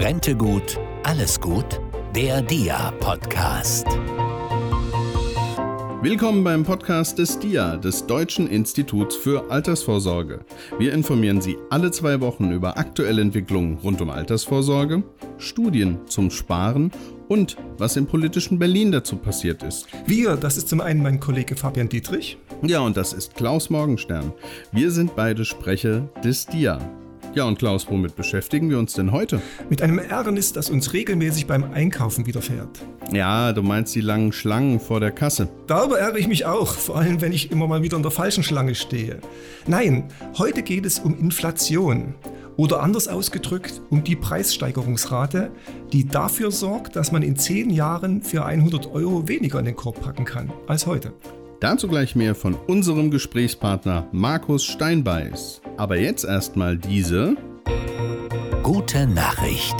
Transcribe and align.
Rente 0.00 0.34
gut, 0.34 0.80
alles 1.02 1.38
gut? 1.38 1.78
Der 2.16 2.40
DIA-Podcast. 2.40 3.86
Willkommen 6.00 6.42
beim 6.42 6.64
Podcast 6.64 7.18
des 7.18 7.38
DIA, 7.38 7.76
des 7.76 8.06
Deutschen 8.06 8.48
Instituts 8.48 9.14
für 9.14 9.50
Altersvorsorge. 9.50 10.40
Wir 10.78 10.94
informieren 10.94 11.42
Sie 11.42 11.58
alle 11.68 11.90
zwei 11.90 12.18
Wochen 12.22 12.50
über 12.50 12.78
aktuelle 12.78 13.20
Entwicklungen 13.20 13.76
rund 13.84 14.00
um 14.00 14.08
Altersvorsorge, 14.08 15.02
Studien 15.36 15.98
zum 16.06 16.30
Sparen 16.30 16.90
und 17.28 17.58
was 17.76 17.98
im 17.98 18.06
politischen 18.06 18.58
Berlin 18.58 18.92
dazu 18.92 19.16
passiert 19.16 19.62
ist. 19.62 19.86
Wir, 20.06 20.36
das 20.36 20.56
ist 20.56 20.70
zum 20.70 20.80
einen 20.80 21.02
mein 21.02 21.20
Kollege 21.20 21.56
Fabian 21.56 21.90
Dietrich. 21.90 22.38
Ja, 22.62 22.80
und 22.80 22.96
das 22.96 23.12
ist 23.12 23.34
Klaus 23.34 23.68
Morgenstern. 23.68 24.32
Wir 24.72 24.92
sind 24.92 25.14
beide 25.14 25.44
Sprecher 25.44 26.08
des 26.24 26.46
DIA. 26.46 26.78
Ja, 27.32 27.44
und 27.44 27.60
Klaus, 27.60 27.88
womit 27.88 28.16
beschäftigen 28.16 28.70
wir 28.70 28.78
uns 28.80 28.94
denn 28.94 29.12
heute? 29.12 29.40
Mit 29.68 29.82
einem 29.82 30.00
Ärgernis, 30.00 30.52
das 30.52 30.68
uns 30.68 30.92
regelmäßig 30.92 31.46
beim 31.46 31.62
Einkaufen 31.72 32.26
widerfährt. 32.26 32.80
Ja, 33.12 33.52
du 33.52 33.62
meinst 33.62 33.94
die 33.94 34.00
langen 34.00 34.32
Schlangen 34.32 34.80
vor 34.80 34.98
der 34.98 35.12
Kasse. 35.12 35.48
Darüber 35.68 36.00
ärgere 36.00 36.18
ich 36.18 36.26
mich 36.26 36.44
auch, 36.46 36.74
vor 36.74 36.96
allem 36.96 37.20
wenn 37.20 37.32
ich 37.32 37.52
immer 37.52 37.68
mal 37.68 37.84
wieder 37.84 37.96
in 37.96 38.02
der 38.02 38.10
falschen 38.10 38.42
Schlange 38.42 38.74
stehe. 38.74 39.20
Nein, 39.68 40.08
heute 40.38 40.64
geht 40.64 40.84
es 40.84 40.98
um 40.98 41.16
Inflation. 41.16 42.16
Oder 42.56 42.82
anders 42.82 43.06
ausgedrückt, 43.06 43.80
um 43.90 44.02
die 44.02 44.16
Preissteigerungsrate, 44.16 45.52
die 45.92 46.06
dafür 46.08 46.50
sorgt, 46.50 46.96
dass 46.96 47.12
man 47.12 47.22
in 47.22 47.36
zehn 47.36 47.70
Jahren 47.70 48.22
für 48.22 48.44
100 48.44 48.92
Euro 48.92 49.28
weniger 49.28 49.60
in 49.60 49.66
den 49.66 49.76
Korb 49.76 50.02
packen 50.02 50.24
kann 50.24 50.52
als 50.66 50.84
heute. 50.86 51.12
Dazu 51.60 51.88
gleich 51.88 52.16
mehr 52.16 52.34
von 52.34 52.54
unserem 52.54 53.10
Gesprächspartner 53.10 54.08
Markus 54.12 54.64
Steinbeiß. 54.64 55.60
Aber 55.76 55.98
jetzt 55.98 56.24
erstmal 56.24 56.78
diese 56.78 57.36
gute 58.62 59.06
Nachricht. 59.06 59.76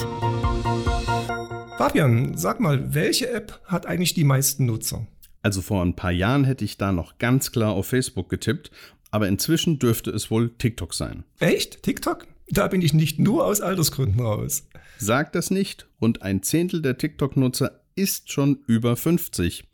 Fabian, 1.78 2.36
sag 2.36 2.60
mal, 2.60 2.92
welche 2.92 3.30
App 3.30 3.62
hat 3.64 3.86
eigentlich 3.86 4.12
die 4.12 4.24
meisten 4.24 4.66
Nutzer? 4.66 5.06
Also 5.40 5.62
vor 5.62 5.82
ein 5.82 5.96
paar 5.96 6.10
Jahren 6.10 6.44
hätte 6.44 6.66
ich 6.66 6.76
da 6.76 6.92
noch 6.92 7.16
ganz 7.16 7.50
klar 7.50 7.72
auf 7.72 7.86
Facebook 7.86 8.28
getippt, 8.28 8.70
aber 9.10 9.28
inzwischen 9.28 9.78
dürfte 9.78 10.10
es 10.10 10.30
wohl 10.30 10.50
TikTok 10.50 10.92
sein. 10.92 11.24
Echt? 11.38 11.82
TikTok? 11.82 12.26
Da 12.50 12.68
bin 12.68 12.82
ich 12.82 12.92
nicht 12.92 13.18
nur 13.18 13.46
aus 13.46 13.62
Altersgründen 13.62 14.20
raus. 14.20 14.68
Sag 14.98 15.32
das 15.32 15.50
nicht. 15.50 15.88
Rund 15.98 16.20
ein 16.20 16.42
Zehntel 16.42 16.82
der 16.82 16.98
TikTok-Nutzer 16.98 17.80
ist 17.94 18.30
schon 18.30 18.58
über 18.66 18.96
50. 18.96 19.64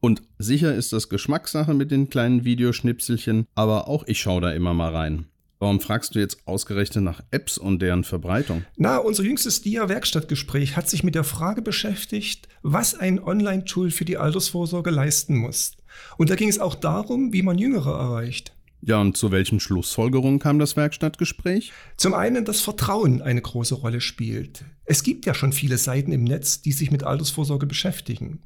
Und 0.00 0.22
sicher 0.38 0.74
ist 0.74 0.92
das 0.92 1.08
Geschmackssache 1.08 1.74
mit 1.74 1.90
den 1.90 2.10
kleinen 2.10 2.44
Videoschnipselchen, 2.44 3.46
aber 3.54 3.88
auch 3.88 4.04
ich 4.06 4.20
schaue 4.20 4.40
da 4.40 4.52
immer 4.52 4.74
mal 4.74 4.94
rein. 4.94 5.26
Warum 5.62 5.78
fragst 5.78 6.16
du 6.16 6.18
jetzt 6.18 6.38
ausgerechnet 6.44 7.04
nach 7.04 7.20
Apps 7.30 7.56
und 7.56 7.80
deren 7.80 8.02
Verbreitung? 8.02 8.64
Na, 8.76 8.96
unser 8.96 9.22
jüngstes 9.22 9.62
DIA-Werkstattgespräch 9.62 10.76
hat 10.76 10.90
sich 10.90 11.04
mit 11.04 11.14
der 11.14 11.22
Frage 11.22 11.62
beschäftigt, 11.62 12.48
was 12.62 12.96
ein 12.96 13.22
Online-Tool 13.22 13.92
für 13.92 14.04
die 14.04 14.16
Altersvorsorge 14.16 14.90
leisten 14.90 15.36
muss. 15.36 15.76
Und 16.18 16.30
da 16.30 16.34
ging 16.34 16.48
es 16.48 16.58
auch 16.58 16.74
darum, 16.74 17.32
wie 17.32 17.42
man 17.42 17.58
Jüngere 17.58 17.96
erreicht. 17.96 18.51
Ja, 18.84 19.00
und 19.00 19.16
zu 19.16 19.30
welchen 19.30 19.60
Schlussfolgerungen 19.60 20.40
kam 20.40 20.58
das 20.58 20.76
Werkstattgespräch? 20.76 21.72
Zum 21.96 22.14
einen, 22.14 22.44
dass 22.44 22.60
Vertrauen 22.60 23.22
eine 23.22 23.40
große 23.40 23.76
Rolle 23.76 24.00
spielt. 24.00 24.64
Es 24.84 25.04
gibt 25.04 25.24
ja 25.24 25.34
schon 25.34 25.52
viele 25.52 25.78
Seiten 25.78 26.10
im 26.10 26.24
Netz, 26.24 26.62
die 26.62 26.72
sich 26.72 26.90
mit 26.90 27.04
Altersvorsorge 27.04 27.66
beschäftigen. 27.66 28.40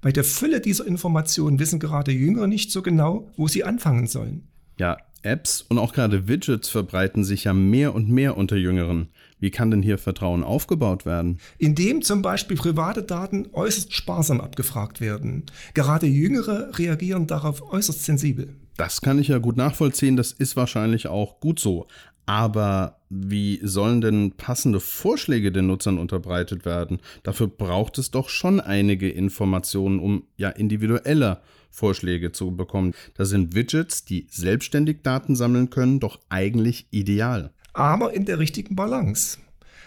Bei 0.00 0.10
der 0.10 0.24
Fülle 0.24 0.62
dieser 0.62 0.86
Informationen 0.86 1.58
wissen 1.58 1.80
gerade 1.80 2.12
Jüngere 2.12 2.46
nicht 2.46 2.70
so 2.70 2.80
genau, 2.80 3.30
wo 3.36 3.46
sie 3.46 3.64
anfangen 3.64 4.06
sollen. 4.06 4.48
Ja, 4.78 4.96
Apps 5.22 5.62
und 5.68 5.78
auch 5.78 5.92
gerade 5.92 6.28
Widgets 6.28 6.68
verbreiten 6.70 7.22
sich 7.22 7.44
ja 7.44 7.52
mehr 7.52 7.94
und 7.94 8.08
mehr 8.08 8.38
unter 8.38 8.56
Jüngeren. 8.56 9.08
Wie 9.38 9.50
kann 9.50 9.70
denn 9.70 9.82
hier 9.82 9.98
Vertrauen 9.98 10.44
aufgebaut 10.44 11.04
werden? 11.04 11.40
Indem 11.58 12.00
zum 12.00 12.22
Beispiel 12.22 12.56
private 12.56 13.02
Daten 13.02 13.48
äußerst 13.52 13.92
sparsam 13.92 14.40
abgefragt 14.40 15.02
werden. 15.02 15.44
Gerade 15.74 16.06
Jüngere 16.06 16.78
reagieren 16.78 17.26
darauf 17.26 17.62
äußerst 17.70 18.04
sensibel. 18.04 18.56
Das 18.76 19.00
kann 19.00 19.18
ich 19.18 19.28
ja 19.28 19.38
gut 19.38 19.56
nachvollziehen, 19.56 20.16
das 20.16 20.32
ist 20.32 20.56
wahrscheinlich 20.56 21.06
auch 21.06 21.40
gut 21.40 21.60
so. 21.60 21.86
Aber 22.26 23.00
wie 23.10 23.60
sollen 23.62 24.00
denn 24.00 24.32
passende 24.32 24.80
Vorschläge 24.80 25.52
den 25.52 25.66
Nutzern 25.66 25.98
unterbreitet 25.98 26.64
werden? 26.64 27.00
Dafür 27.22 27.48
braucht 27.48 27.98
es 27.98 28.10
doch 28.10 28.28
schon 28.28 28.60
einige 28.60 29.10
Informationen, 29.10 30.00
um 30.00 30.24
ja 30.36 30.48
individueller 30.48 31.42
Vorschläge 31.70 32.32
zu 32.32 32.56
bekommen. 32.56 32.94
Da 33.14 33.24
sind 33.24 33.54
Widgets, 33.54 34.04
die 34.04 34.26
selbstständig 34.30 35.02
Daten 35.02 35.36
sammeln 35.36 35.70
können, 35.70 36.00
doch 36.00 36.18
eigentlich 36.28 36.86
ideal. 36.90 37.52
Aber 37.74 38.14
in 38.14 38.24
der 38.24 38.38
richtigen 38.38 38.74
Balance. 38.74 39.38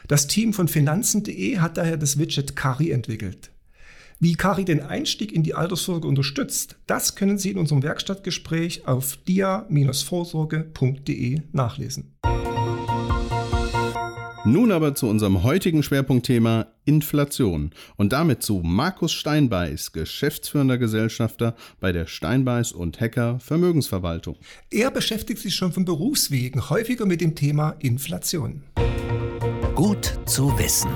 Das 0.08 0.28
Team 0.28 0.54
von 0.54 0.68
Finanzen.de 0.68 1.58
hat 1.58 1.78
daher 1.78 1.98
das 1.98 2.20
Widget 2.20 2.56
Kari 2.56 2.92
entwickelt. 2.92 3.52
Wie 4.20 4.34
Kari 4.34 4.66
den 4.66 4.82
Einstieg 4.82 5.32
in 5.32 5.44
die 5.44 5.54
Altersvorsorge 5.54 6.08
unterstützt, 6.08 6.78
das 6.88 7.14
können 7.14 7.38
Sie 7.38 7.52
in 7.52 7.60
unserem 7.60 7.84
Werkstattgespräch 7.84 8.88
auf 8.88 9.16
dia-vorsorge.de 9.28 11.42
nachlesen. 11.52 12.16
Nun 14.44 14.72
aber 14.72 14.96
zu 14.96 15.08
unserem 15.08 15.44
heutigen 15.44 15.84
Schwerpunktthema 15.84 16.66
Inflation 16.86 17.70
und 17.98 18.12
damit 18.12 18.42
zu 18.42 18.62
Markus 18.64 19.12
Steinbeiß, 19.12 19.92
geschäftsführender 19.92 20.80
Gesellschafter 20.80 21.56
bei 21.80 21.92
der 21.92 22.08
Steinbeiß 22.08 22.72
und 22.72 23.00
Hacker 23.00 23.40
Vermögensverwaltung. 23.40 24.38
Er 24.72 24.90
beschäftigt 24.90 25.42
sich 25.42 25.54
schon 25.54 25.74
von 25.74 25.86
Berufswegen 25.86 26.72
häufiger 26.72 27.06
mit 27.06 27.22
dem 27.22 27.36
Thema 27.36 27.76
Inflation. 27.80 28.64
Gut 29.76 30.18
zu 30.26 30.58
wissen. 30.58 30.90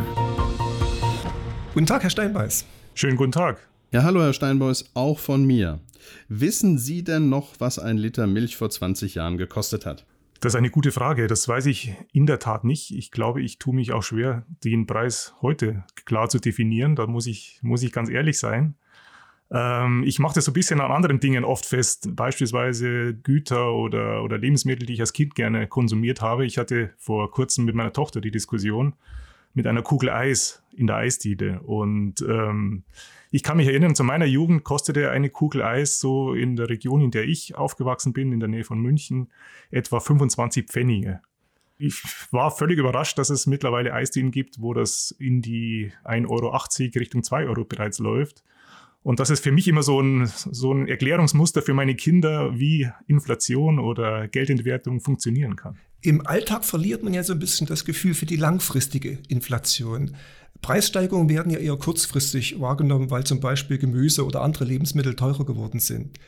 Guten 1.75 1.85
Tag, 1.85 2.01
Herr 2.01 2.09
Steinbeiß. 2.09 2.65
Schönen 2.93 3.15
guten 3.15 3.31
Tag. 3.31 3.67
Ja, 3.91 4.03
hallo 4.03 4.21
Herr 4.21 4.33
Steinbeiß, 4.33 4.91
auch 4.93 5.17
von 5.17 5.45
mir. 5.45 5.79
Wissen 6.27 6.77
Sie 6.77 7.03
denn 7.03 7.29
noch, 7.29 7.53
was 7.59 7.79
ein 7.79 7.97
Liter 7.97 8.27
Milch 8.27 8.57
vor 8.57 8.69
20 8.69 9.15
Jahren 9.15 9.37
gekostet 9.37 9.85
hat? 9.85 10.05
Das 10.41 10.53
ist 10.53 10.57
eine 10.57 10.69
gute 10.69 10.91
Frage. 10.91 11.27
Das 11.27 11.47
weiß 11.47 11.67
ich 11.67 11.93
in 12.11 12.25
der 12.25 12.39
Tat 12.39 12.63
nicht. 12.63 12.91
Ich 12.91 13.11
glaube, 13.11 13.41
ich 13.41 13.59
tue 13.59 13.73
mich 13.73 13.93
auch 13.93 14.03
schwer, 14.03 14.45
den 14.63 14.87
Preis 14.87 15.33
heute 15.41 15.85
klar 16.05 16.29
zu 16.29 16.39
definieren. 16.39 16.95
Da 16.95 17.07
muss 17.07 17.27
ich, 17.27 17.59
muss 17.61 17.81
ich 17.81 17.93
ganz 17.93 18.09
ehrlich 18.09 18.37
sein. 18.39 18.75
Ähm, 19.51 20.03
ich 20.05 20.19
mache 20.19 20.35
das 20.35 20.45
so 20.45 20.51
ein 20.51 20.53
bisschen 20.53 20.81
an 20.81 20.91
anderen 20.91 21.19
Dingen 21.19 21.45
oft 21.45 21.65
fest, 21.65 22.09
beispielsweise 22.15 23.13
Güter 23.13 23.73
oder, 23.73 24.23
oder 24.23 24.37
Lebensmittel, 24.37 24.85
die 24.85 24.93
ich 24.93 25.01
als 25.01 25.13
Kind 25.13 25.35
gerne 25.35 25.67
konsumiert 25.67 26.21
habe. 26.21 26.45
Ich 26.45 26.57
hatte 26.57 26.91
vor 26.97 27.31
kurzem 27.31 27.65
mit 27.65 27.75
meiner 27.75 27.93
Tochter 27.93 28.19
die 28.19 28.31
Diskussion 28.31 28.95
mit 29.53 29.67
einer 29.67 29.81
Kugel 29.81 30.09
Eis 30.09 30.63
in 30.75 30.87
der 30.87 30.97
Eisdiele. 30.97 31.61
Und 31.61 32.21
ähm, 32.21 32.83
ich 33.29 33.43
kann 33.43 33.57
mich 33.57 33.67
erinnern, 33.67 33.95
zu 33.95 34.03
meiner 34.03 34.25
Jugend 34.25 34.63
kostete 34.63 35.11
eine 35.11 35.29
Kugel 35.29 35.61
Eis 35.61 35.99
so 35.99 36.33
in 36.33 36.55
der 36.55 36.69
Region, 36.69 37.01
in 37.01 37.11
der 37.11 37.25
ich 37.25 37.55
aufgewachsen 37.55 38.13
bin, 38.13 38.31
in 38.31 38.39
der 38.39 38.49
Nähe 38.49 38.63
von 38.63 38.79
München, 38.79 39.31
etwa 39.69 39.99
25 39.99 40.67
Pfennige. 40.67 41.21
Ich 41.77 42.01
war 42.31 42.51
völlig 42.51 42.77
überrascht, 42.77 43.17
dass 43.17 43.31
es 43.31 43.47
mittlerweile 43.47 43.93
Eisdielen 43.93 44.31
gibt, 44.31 44.61
wo 44.61 44.73
das 44.73 45.15
in 45.17 45.41
die 45.41 45.91
1,80 46.03 46.29
Euro 46.29 46.55
Richtung 46.99 47.23
2 47.23 47.47
Euro 47.47 47.65
bereits 47.65 47.97
läuft. 47.99 48.43
Und 49.03 49.19
das 49.19 49.31
ist 49.31 49.43
für 49.43 49.51
mich 49.51 49.67
immer 49.67 49.81
so 49.81 49.99
ein, 49.99 50.31
so 50.51 50.73
ein 50.73 50.87
Erklärungsmuster 50.87 51.61
für 51.61 51.73
meine 51.73 51.95
Kinder, 51.95 52.59
wie 52.59 52.89
Inflation 53.07 53.79
oder 53.79 54.27
Geldentwertung 54.27 54.99
funktionieren 54.99 55.55
kann. 55.55 55.77
Im 56.01 56.25
Alltag 56.25 56.65
verliert 56.65 57.03
man 57.03 57.13
ja 57.13 57.23
so 57.23 57.33
ein 57.33 57.39
bisschen 57.39 57.67
das 57.67 57.85
Gefühl 57.85 58.13
für 58.13 58.25
die 58.25 58.35
langfristige 58.35 59.19
Inflation. 59.27 60.15
Preissteigerungen 60.61 61.29
werden 61.29 61.51
ja 61.51 61.57
eher 61.57 61.77
kurzfristig 61.77 62.59
wahrgenommen, 62.59 63.09
weil 63.09 63.23
zum 63.23 63.39
Beispiel 63.39 63.79
Gemüse 63.79 64.25
oder 64.25 64.41
andere 64.41 64.65
Lebensmittel 64.65 65.15
teurer 65.15 65.45
geworden 65.45 65.79
sind. 65.79 66.19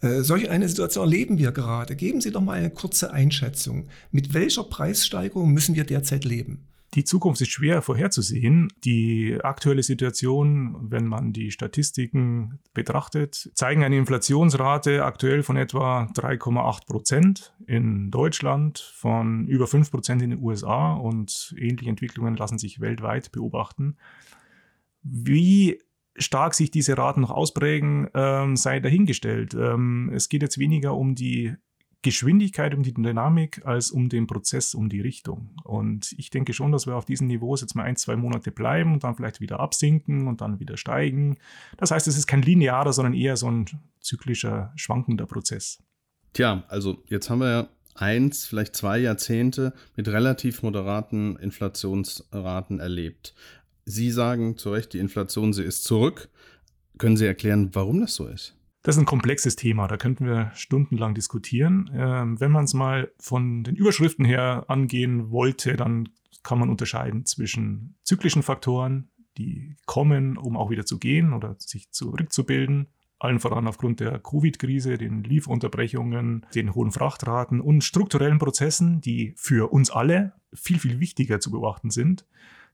Äh, 0.00 0.22
solch 0.22 0.50
eine 0.50 0.68
Situation 0.68 1.04
erleben 1.04 1.38
wir 1.38 1.52
gerade. 1.52 1.96
Geben 1.96 2.20
Sie 2.20 2.30
doch 2.30 2.40
mal 2.40 2.58
eine 2.58 2.70
kurze 2.70 3.12
Einschätzung. 3.12 3.88
Mit 4.10 4.34
welcher 4.34 4.64
Preissteigerung 4.64 5.52
müssen 5.52 5.74
wir 5.74 5.84
derzeit 5.84 6.24
leben? 6.24 6.66
Die 6.94 7.04
Zukunft 7.04 7.40
ist 7.40 7.50
schwer 7.50 7.82
vorherzusehen. 7.82 8.68
Die 8.84 9.38
aktuelle 9.42 9.84
Situation, 9.84 10.90
wenn 10.90 11.06
man 11.06 11.32
die 11.32 11.52
Statistiken 11.52 12.58
betrachtet, 12.74 13.50
zeigen 13.54 13.84
eine 13.84 13.96
Inflationsrate 13.96 15.04
aktuell 15.04 15.44
von 15.44 15.56
etwa 15.56 16.08
3,8 16.14 16.86
Prozent 16.86 17.54
in 17.66 18.10
Deutschland, 18.10 18.80
von 18.96 19.46
über 19.46 19.68
5 19.68 19.90
Prozent 19.90 20.22
in 20.22 20.30
den 20.30 20.42
USA 20.42 20.94
und 20.94 21.54
ähnliche 21.56 21.90
Entwicklungen 21.90 22.36
lassen 22.36 22.58
sich 22.58 22.80
weltweit 22.80 23.30
beobachten. 23.30 23.96
Wie 25.02 25.80
stark 26.16 26.54
sich 26.54 26.72
diese 26.72 26.98
Raten 26.98 27.20
noch 27.20 27.30
ausprägen, 27.30 28.08
ähm, 28.14 28.56
sei 28.56 28.80
dahingestellt. 28.80 29.54
Ähm, 29.54 30.10
es 30.12 30.28
geht 30.28 30.42
jetzt 30.42 30.58
weniger 30.58 30.96
um 30.96 31.14
die 31.14 31.54
Geschwindigkeit, 32.02 32.74
um 32.74 32.82
die 32.82 32.94
Dynamik, 32.94 33.66
als 33.66 33.90
um 33.90 34.08
den 34.08 34.26
Prozess, 34.26 34.74
um 34.74 34.88
die 34.88 35.00
Richtung. 35.00 35.54
Und 35.64 36.12
ich 36.16 36.30
denke 36.30 36.52
schon, 36.54 36.72
dass 36.72 36.86
wir 36.86 36.96
auf 36.96 37.04
diesen 37.04 37.26
Niveaus 37.26 37.60
jetzt 37.60 37.74
mal 37.74 37.82
ein, 37.82 37.96
zwei 37.96 38.16
Monate 38.16 38.50
bleiben 38.50 38.94
und 38.94 39.04
dann 39.04 39.14
vielleicht 39.14 39.40
wieder 39.40 39.60
absinken 39.60 40.26
und 40.26 40.40
dann 40.40 40.60
wieder 40.60 40.76
steigen. 40.76 41.36
Das 41.76 41.90
heißt, 41.90 42.08
es 42.08 42.16
ist 42.16 42.26
kein 42.26 42.42
linearer, 42.42 42.92
sondern 42.92 43.14
eher 43.14 43.36
so 43.36 43.50
ein 43.50 43.66
zyklischer, 44.00 44.72
schwankender 44.76 45.26
Prozess. 45.26 45.82
Tja, 46.32 46.64
also 46.68 47.02
jetzt 47.06 47.28
haben 47.28 47.40
wir 47.40 47.50
ja 47.50 47.68
eins, 47.94 48.46
vielleicht 48.46 48.76
zwei 48.76 48.98
Jahrzehnte 48.98 49.74
mit 49.96 50.08
relativ 50.08 50.62
moderaten 50.62 51.36
Inflationsraten 51.36 52.80
erlebt. 52.80 53.34
Sie 53.84 54.10
sagen 54.10 54.56
zu 54.56 54.70
Recht, 54.70 54.92
die 54.92 54.98
Inflation, 54.98 55.52
sie 55.52 55.64
ist 55.64 55.84
zurück. 55.84 56.28
Können 56.98 57.16
Sie 57.16 57.26
erklären, 57.26 57.70
warum 57.72 58.00
das 58.00 58.14
so 58.14 58.26
ist? 58.26 58.54
Das 58.82 58.96
ist 58.96 59.00
ein 59.00 59.06
komplexes 59.06 59.56
Thema, 59.56 59.88
da 59.88 59.98
könnten 59.98 60.26
wir 60.26 60.52
stundenlang 60.54 61.14
diskutieren. 61.14 61.90
Ähm, 61.94 62.40
wenn 62.40 62.50
man 62.50 62.64
es 62.64 62.72
mal 62.72 63.12
von 63.18 63.62
den 63.62 63.76
Überschriften 63.76 64.24
her 64.24 64.64
angehen 64.68 65.30
wollte, 65.30 65.76
dann 65.76 66.08
kann 66.42 66.58
man 66.58 66.70
unterscheiden 66.70 67.26
zwischen 67.26 67.96
zyklischen 68.04 68.42
Faktoren, 68.42 69.10
die 69.36 69.76
kommen, 69.84 70.38
um 70.38 70.56
auch 70.56 70.70
wieder 70.70 70.86
zu 70.86 70.98
gehen 70.98 71.34
oder 71.34 71.56
sich 71.58 71.90
zurückzubilden, 71.90 72.88
allen 73.18 73.38
voran 73.38 73.68
aufgrund 73.68 74.00
der 74.00 74.18
Covid-Krise, 74.18 74.96
den 74.96 75.22
Lieferunterbrechungen, 75.24 76.46
den 76.54 76.74
hohen 76.74 76.90
Frachtraten 76.90 77.60
und 77.60 77.84
strukturellen 77.84 78.38
Prozessen, 78.38 79.02
die 79.02 79.34
für 79.36 79.70
uns 79.72 79.90
alle 79.90 80.32
viel, 80.54 80.78
viel 80.78 81.00
wichtiger 81.00 81.38
zu 81.38 81.50
beobachten 81.50 81.90
sind, 81.90 82.26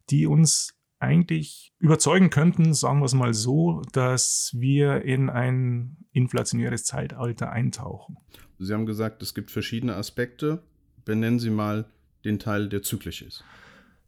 die 0.09 0.27
uns 0.27 0.79
eigentlich 0.99 1.73
überzeugen 1.79 2.31
könnten, 2.31 2.75
sagen 2.75 3.01
wir 3.01 3.07
es 3.07 3.15
mal 3.15 3.35
so, 3.35 3.83
dass 3.93 4.55
wir 4.57 5.03
in 5.03 5.29
ein 5.29 5.97
inflationäres 6.13 6.85
Zeitalter 6.85 7.51
eintauchen. 7.51 8.17
Sie 8.59 8.73
haben 8.73 8.87
gesagt, 8.87 9.23
es 9.23 9.35
gibt 9.35 9.51
verschiedene 9.51 9.95
Aspekte. 9.95 10.63
Benennen 11.05 11.39
Sie 11.39 11.51
mal 11.51 11.87
den 12.25 12.39
Teil, 12.39 12.69
der 12.69 12.83
zyklisch 12.83 13.23
ist. 13.23 13.45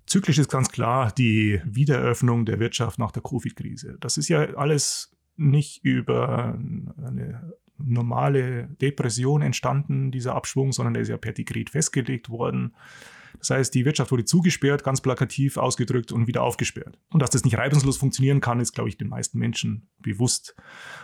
Zyklisch 0.07 0.39
ist 0.39 0.51
ganz 0.51 0.71
klar 0.71 1.13
die 1.13 1.61
Wiedereröffnung 1.65 2.47
der 2.47 2.59
Wirtschaft 2.59 2.99
nach 2.99 3.13
der 3.13 3.23
Covid-Krise. 3.23 3.99
Das 4.01 4.17
ist 4.17 4.29
ja 4.29 4.55
alles 4.55 5.15
nicht 5.37 5.85
über 5.85 6.59
eine 6.97 7.53
normale 7.77 8.69
Depression 8.81 9.43
entstanden, 9.43 10.11
dieser 10.11 10.35
Abschwung, 10.35 10.73
sondern 10.73 10.95
der 10.95 11.03
ist 11.03 11.11
ja 11.11 11.19
per 11.19 11.33
Dekret 11.33 11.71
festgelegt 11.71 12.31
worden. 12.31 12.75
Das 13.39 13.51
heißt, 13.51 13.75
die 13.75 13.85
Wirtschaft 13.85 14.11
wurde 14.11 14.25
zugesperrt, 14.25 14.85
ganz 14.85 15.01
plakativ 15.01 15.57
ausgedrückt 15.57 16.13
und 16.13 16.27
wieder 16.27 16.43
aufgesperrt. 16.43 16.99
Und 17.11 17.23
dass 17.23 17.31
das 17.31 17.45
nicht 17.45 17.57
reibungslos 17.57 17.97
funktionieren 17.97 18.41
kann, 18.41 18.61
ist, 18.61 18.73
glaube 18.73 18.89
ich, 18.89 18.99
den 18.99 19.09
meisten 19.09 19.39
Menschen 19.39 19.89
bewusst. 19.99 20.57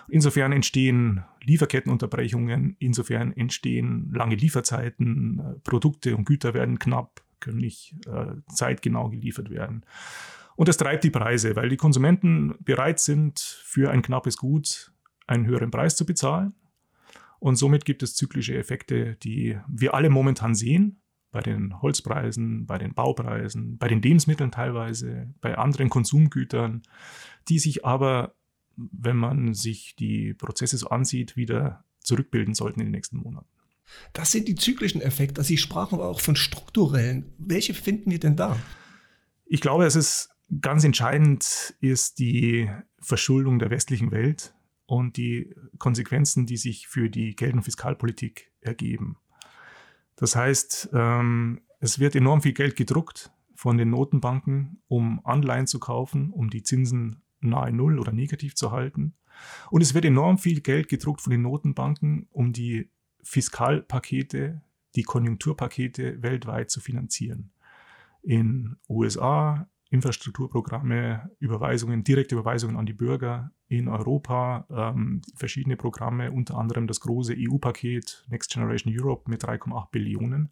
Insofern 0.08 0.52
entstehen 0.52 1.24
Lieferkettenunterbrechungen, 1.42 2.76
insofern 2.78 3.32
entstehen 3.32 4.10
lange 4.12 4.34
Lieferzeiten, 4.34 5.60
Produkte 5.64 6.16
und 6.16 6.24
Güter 6.24 6.54
werden 6.54 6.78
knapp, 6.78 7.22
können 7.40 7.58
nicht 7.58 7.94
äh, 8.06 8.34
zeitgenau 8.52 9.10
geliefert 9.10 9.50
werden. 9.50 9.84
Und 10.56 10.68
das 10.68 10.76
treibt 10.76 11.04
die 11.04 11.10
Preise, 11.10 11.56
weil 11.56 11.68
die 11.68 11.76
Konsumenten 11.76 12.54
bereit 12.60 13.00
sind, 13.00 13.38
für 13.38 13.90
ein 13.90 14.02
knappes 14.02 14.36
Gut 14.36 14.92
einen 15.26 15.46
höheren 15.46 15.70
Preis 15.70 15.96
zu 15.96 16.06
bezahlen. 16.06 16.54
Und 17.38 17.56
somit 17.56 17.84
gibt 17.84 18.02
es 18.02 18.14
zyklische 18.14 18.56
Effekte, 18.56 19.16
die 19.16 19.58
wir 19.68 19.94
alle 19.94 20.10
momentan 20.10 20.54
sehen, 20.54 21.02
bei 21.34 21.40
den 21.40 21.82
Holzpreisen, 21.82 22.64
bei 22.64 22.78
den 22.78 22.94
Baupreisen, 22.94 23.76
bei 23.76 23.88
den 23.88 24.00
Lebensmitteln 24.00 24.52
teilweise, 24.52 25.34
bei 25.40 25.58
anderen 25.58 25.90
Konsumgütern, 25.90 26.82
die 27.48 27.58
sich 27.58 27.84
aber, 27.84 28.36
wenn 28.76 29.16
man 29.16 29.52
sich 29.52 29.96
die 29.96 30.32
Prozesse 30.32 30.78
so 30.78 30.88
ansieht, 30.90 31.36
wieder 31.36 31.84
zurückbilden 31.98 32.54
sollten 32.54 32.80
in 32.80 32.86
den 32.86 32.92
nächsten 32.92 33.16
Monaten. 33.16 33.48
Das 34.12 34.30
sind 34.30 34.46
die 34.46 34.54
zyklischen 34.54 35.00
Effekte. 35.00 35.42
Sie 35.42 35.58
sprachen 35.58 35.96
aber 35.96 36.08
auch 36.08 36.20
von 36.20 36.36
strukturellen. 36.36 37.32
Welche 37.38 37.74
finden 37.74 38.12
wir 38.12 38.20
denn 38.20 38.36
da? 38.36 38.56
Ich 39.44 39.60
glaube, 39.60 39.84
es 39.84 39.96
ist 39.96 40.30
ganz 40.60 40.84
entscheidend 40.84 41.74
ist 41.80 42.20
die 42.20 42.70
Verschuldung 43.00 43.58
der 43.58 43.70
westlichen 43.70 44.12
Welt 44.12 44.54
und 44.86 45.16
die 45.16 45.52
Konsequenzen, 45.78 46.46
die 46.46 46.58
sich 46.58 46.86
für 46.86 47.10
die 47.10 47.34
Geld- 47.34 47.54
und 47.54 47.62
Fiskalpolitik 47.62 48.52
ergeben. 48.60 49.16
Das 50.16 50.36
heißt, 50.36 50.90
ähm, 50.92 51.60
es 51.80 51.98
wird 51.98 52.14
enorm 52.14 52.42
viel 52.42 52.52
Geld 52.52 52.76
gedruckt 52.76 53.32
von 53.54 53.76
den 53.78 53.90
Notenbanken, 53.90 54.82
um 54.88 55.24
Anleihen 55.24 55.66
zu 55.66 55.78
kaufen, 55.78 56.30
um 56.30 56.50
die 56.50 56.62
Zinsen 56.62 57.22
nahe 57.40 57.72
Null 57.72 57.98
oder 57.98 58.12
negativ 58.12 58.54
zu 58.54 58.72
halten. 58.72 59.14
Und 59.70 59.82
es 59.82 59.94
wird 59.94 60.04
enorm 60.04 60.38
viel 60.38 60.60
Geld 60.60 60.88
gedruckt 60.88 61.20
von 61.20 61.30
den 61.30 61.42
Notenbanken, 61.42 62.28
um 62.30 62.52
die 62.52 62.90
Fiskalpakete, 63.22 64.62
die 64.94 65.02
Konjunkturpakete 65.02 66.22
weltweit 66.22 66.70
zu 66.70 66.80
finanzieren. 66.80 67.52
In 68.22 68.76
USA, 68.88 69.68
Infrastrukturprogramme, 69.90 71.30
Überweisungen, 71.38 72.04
direkte 72.04 72.34
Überweisungen 72.34 72.76
an 72.76 72.86
die 72.86 72.92
Bürger 72.92 73.52
in 73.68 73.88
Europa, 73.88 74.66
ähm, 74.70 75.22
verschiedene 75.34 75.76
Programme, 75.76 76.32
unter 76.32 76.56
anderem 76.56 76.86
das 76.86 77.00
große 77.00 77.34
EU-Paket 77.36 78.24
Next 78.28 78.52
Generation 78.52 78.94
Europe 78.96 79.30
mit 79.30 79.44
3,8 79.44 79.90
Billionen. 79.90 80.50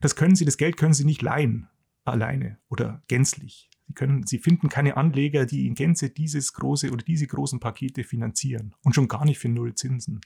Das 0.00 0.16
können 0.16 0.34
Sie, 0.34 0.44
das 0.44 0.56
Geld 0.56 0.76
können 0.76 0.94
Sie 0.94 1.04
nicht 1.04 1.22
leihen 1.22 1.68
alleine 2.04 2.58
oder 2.68 3.02
gänzlich. 3.08 3.70
Sie, 3.86 3.92
können, 3.94 4.26
Sie 4.26 4.38
finden 4.38 4.68
keine 4.68 4.96
Anleger, 4.96 5.46
die 5.46 5.66
in 5.66 5.74
Gänze 5.74 6.10
dieses 6.10 6.52
große 6.52 6.90
oder 6.90 7.04
diese 7.04 7.26
großen 7.26 7.60
Pakete 7.60 8.04
finanzieren 8.04 8.74
und 8.82 8.94
schon 8.94 9.08
gar 9.08 9.24
nicht 9.24 9.38
für 9.38 9.48
null 9.48 9.74
Zinsen. 9.74 10.20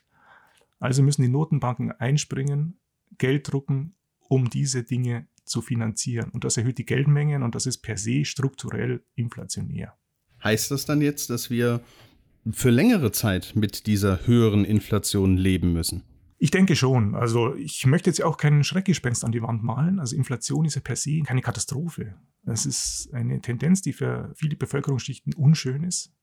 Also 0.78 1.02
müssen 1.02 1.22
die 1.22 1.28
Notenbanken 1.28 1.92
einspringen, 1.92 2.78
Geld 3.18 3.52
drucken, 3.52 3.94
um 4.28 4.48
diese 4.48 4.82
Dinge 4.82 5.26
zu 5.50 5.60
finanzieren. 5.62 6.30
Und 6.30 6.44
das 6.44 6.56
erhöht 6.56 6.78
die 6.78 6.86
Geldmengen 6.86 7.42
und 7.42 7.54
das 7.54 7.66
ist 7.66 7.78
per 7.78 7.96
se 7.96 8.24
strukturell 8.24 9.02
inflationär. 9.14 9.96
Heißt 10.42 10.70
das 10.70 10.86
dann 10.86 11.02
jetzt, 11.02 11.28
dass 11.28 11.50
wir 11.50 11.80
für 12.50 12.70
längere 12.70 13.12
Zeit 13.12 13.52
mit 13.54 13.86
dieser 13.86 14.26
höheren 14.26 14.64
Inflation 14.64 15.36
leben 15.36 15.72
müssen? 15.72 16.04
Ich 16.38 16.50
denke 16.50 16.74
schon. 16.74 17.14
Also 17.14 17.54
ich 17.54 17.84
möchte 17.84 18.08
jetzt 18.08 18.22
auch 18.22 18.38
keinen 18.38 18.64
Schreckgespenst 18.64 19.24
an 19.24 19.32
die 19.32 19.42
Wand 19.42 19.62
malen. 19.62 20.00
Also 20.00 20.16
Inflation 20.16 20.64
ist 20.64 20.76
ja 20.76 20.80
per 20.80 20.96
se 20.96 21.20
keine 21.20 21.42
Katastrophe. 21.42 22.14
Es 22.46 22.64
ist 22.64 23.10
eine 23.12 23.42
Tendenz, 23.42 23.82
die 23.82 23.92
für 23.92 24.32
viele 24.34 24.56
Bevölkerungsschichten 24.56 25.34
unschön 25.34 25.84
ist 25.84 26.14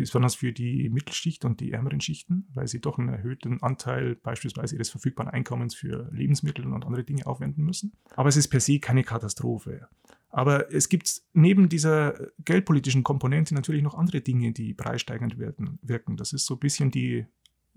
besonders 0.00 0.34
für 0.34 0.52
die 0.52 0.88
Mittelschicht 0.88 1.44
und 1.44 1.60
die 1.60 1.72
ärmeren 1.72 2.00
Schichten, 2.00 2.48
weil 2.54 2.66
sie 2.66 2.80
doch 2.80 2.98
einen 2.98 3.08
erhöhten 3.08 3.62
Anteil 3.62 4.16
beispielsweise 4.16 4.74
ihres 4.74 4.90
verfügbaren 4.90 5.30
Einkommens 5.30 5.74
für 5.74 6.08
Lebensmittel 6.12 6.66
und 6.66 6.84
andere 6.84 7.04
Dinge 7.04 7.26
aufwenden 7.26 7.64
müssen. 7.64 7.92
Aber 8.16 8.28
es 8.28 8.36
ist 8.36 8.48
per 8.48 8.60
se 8.60 8.78
keine 8.78 9.04
Katastrophe. 9.04 9.88
Aber 10.30 10.72
es 10.72 10.88
gibt 10.88 11.22
neben 11.32 11.68
dieser 11.68 12.14
geldpolitischen 12.44 13.02
Komponente 13.02 13.54
natürlich 13.54 13.82
noch 13.82 13.94
andere 13.94 14.20
Dinge, 14.20 14.52
die 14.52 14.74
preissteigernd 14.74 15.38
wirken. 15.38 16.16
Das 16.16 16.32
ist 16.32 16.46
so 16.46 16.54
ein 16.54 16.60
bisschen 16.60 16.90
die 16.90 17.26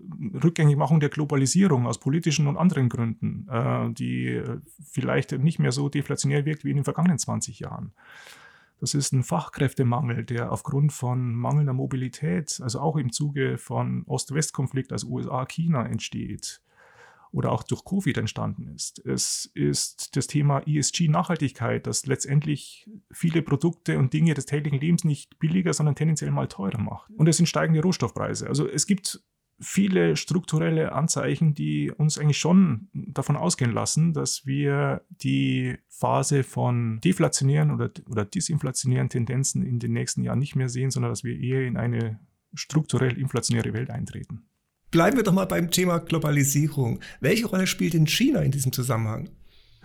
Rückgängigmachung 0.00 1.00
der 1.00 1.08
Globalisierung 1.08 1.86
aus 1.86 1.98
politischen 1.98 2.46
und 2.46 2.56
anderen 2.56 2.88
Gründen, 2.88 3.46
äh, 3.48 3.92
die 3.92 4.42
vielleicht 4.84 5.32
nicht 5.32 5.58
mehr 5.58 5.72
so 5.72 5.88
deflationär 5.88 6.44
wirkt 6.44 6.64
wie 6.64 6.70
in 6.70 6.76
den 6.76 6.84
vergangenen 6.84 7.18
20 7.18 7.60
Jahren. 7.60 7.92
Das 8.84 8.92
ist 8.92 9.12
ein 9.12 9.22
Fachkräftemangel, 9.22 10.26
der 10.26 10.52
aufgrund 10.52 10.92
von 10.92 11.34
mangelnder 11.34 11.72
Mobilität, 11.72 12.60
also 12.62 12.80
auch 12.80 12.96
im 12.96 13.12
Zuge 13.12 13.56
von 13.56 14.04
Ost-West-Konflikt, 14.04 14.92
also 14.92 15.08
USA-China 15.08 15.86
entsteht 15.86 16.60
oder 17.32 17.50
auch 17.50 17.62
durch 17.62 17.82
Covid 17.86 18.18
entstanden 18.18 18.68
ist. 18.68 18.98
Es 19.06 19.50
ist 19.54 20.16
das 20.16 20.26
Thema 20.26 20.58
ESG-Nachhaltigkeit, 20.66 21.86
das 21.86 22.04
letztendlich 22.04 22.90
viele 23.10 23.40
Produkte 23.40 23.98
und 23.98 24.12
Dinge 24.12 24.34
des 24.34 24.44
täglichen 24.44 24.80
Lebens 24.80 25.04
nicht 25.04 25.38
billiger, 25.38 25.72
sondern 25.72 25.94
tendenziell 25.94 26.30
mal 26.30 26.48
teurer 26.48 26.78
macht. 26.78 27.10
Und 27.12 27.26
es 27.26 27.38
sind 27.38 27.46
steigende 27.46 27.80
Rohstoffpreise. 27.80 28.46
Also 28.46 28.68
es 28.68 28.86
gibt 28.86 29.24
viele 29.60 30.16
strukturelle 30.16 30.92
Anzeichen, 30.92 31.54
die 31.54 31.90
uns 31.90 32.18
eigentlich 32.18 32.38
schon 32.38 32.88
davon 32.92 33.36
ausgehen 33.36 33.72
lassen, 33.72 34.12
dass 34.12 34.46
wir 34.46 35.02
die 35.08 35.76
Phase 35.88 36.42
von 36.42 37.00
deflationären 37.02 37.70
oder, 37.70 37.90
oder 38.08 38.24
disinflationären 38.24 39.08
Tendenzen 39.08 39.64
in 39.64 39.78
den 39.78 39.92
nächsten 39.92 40.22
Jahren 40.22 40.38
nicht 40.38 40.56
mehr 40.56 40.68
sehen, 40.68 40.90
sondern 40.90 41.12
dass 41.12 41.24
wir 41.24 41.38
eher 41.38 41.66
in 41.66 41.76
eine 41.76 42.20
strukturell 42.54 43.18
inflationäre 43.18 43.72
Welt 43.72 43.90
eintreten. 43.90 44.44
Bleiben 44.90 45.16
wir 45.16 45.24
doch 45.24 45.32
mal 45.32 45.46
beim 45.46 45.70
Thema 45.70 45.98
Globalisierung. 45.98 47.00
Welche 47.20 47.46
Rolle 47.46 47.66
spielt 47.66 47.94
denn 47.94 48.06
China 48.06 48.40
in 48.40 48.52
diesem 48.52 48.72
Zusammenhang? 48.72 49.28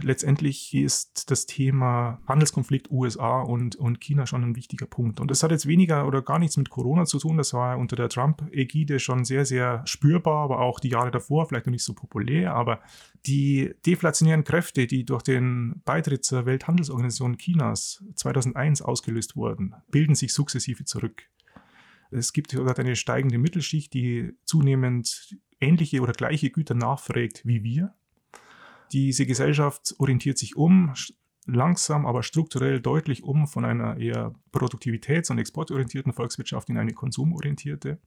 Letztendlich 0.01 0.74
ist 0.74 1.29
das 1.32 1.46
Thema 1.46 2.22
Handelskonflikt 2.27 2.91
USA 2.91 3.41
und, 3.41 3.75
und 3.75 4.00
China 4.01 4.25
schon 4.25 4.44
ein 4.44 4.56
wichtiger 4.56 4.86
Punkt. 4.86 5.20
Und 5.20 5.32
das 5.32 5.44
hat 5.44 5.51
jetzt 5.51 5.68
weniger 5.68 6.08
oder 6.08 6.22
gar 6.22 6.39
nichts 6.39 6.58
mit 6.58 6.70
Corona 6.70 7.06
zu 7.06 7.20
tun. 7.20 7.38
Das 7.38 7.53
war 7.53 7.77
unter 7.77 7.96
der 7.96 8.10
Trump-Ägide 8.10 9.00
schon 9.00 9.25
sehr, 9.25 9.46
sehr 9.46 9.82
spürbar, 9.86 10.44
aber 10.44 10.60
auch 10.60 10.79
die 10.79 10.89
Jahre 10.89 11.12
davor 11.12 11.48
vielleicht 11.48 11.65
noch 11.65 11.72
nicht 11.72 11.84
so 11.84 11.94
populär. 11.94 12.53
Aber 12.53 12.82
die 13.25 13.74
deflationären 13.86 14.44
Kräfte, 14.44 14.88
die 14.88 15.06
durch 15.06 15.24
den 15.24 15.82
Beitritt 15.86 16.25
zur 16.25 16.46
Welthandelsorganisation 16.46 17.38
Chinas 17.38 18.03
2001 18.15 18.82
ausgelöst 18.82 19.36
wurden, 19.36 19.75
bilden 19.91 20.15
sich 20.15 20.34
sukzessive 20.34 20.86
zurück. 20.86 21.24
Es 22.12 22.34
gibt 22.34 22.56
eine 22.58 22.96
steigende 22.96 23.38
Mittelschicht, 23.38 23.94
die 23.94 24.34
zunehmend 24.44 25.38
ähnliche 25.60 26.01
oder 26.01 26.13
gleiche 26.13 26.50
Güter 26.50 26.74
nachfragt 26.74 27.41
wie 27.46 27.63
wir 27.63 27.94
diese 28.91 29.25
Gesellschaft 29.25 29.96
orientiert 30.00 30.38
sich 30.38 30.55
um, 30.55 30.93
langsam, 31.46 32.05
aber 32.05 32.24
strukturell 32.24 32.79
deutlich 32.79 33.24
um 33.24 33.48
von 33.48 33.65
einer 33.65 33.98
eher 33.98 34.34
produktivitäts- 34.51 35.31
und 35.31 35.39
exportorientierten 35.39 36.13
Volkswirtschaft 36.13 36.69
in 36.69 36.77
eine 36.77 36.93
konsumorientierte. 36.93 38.00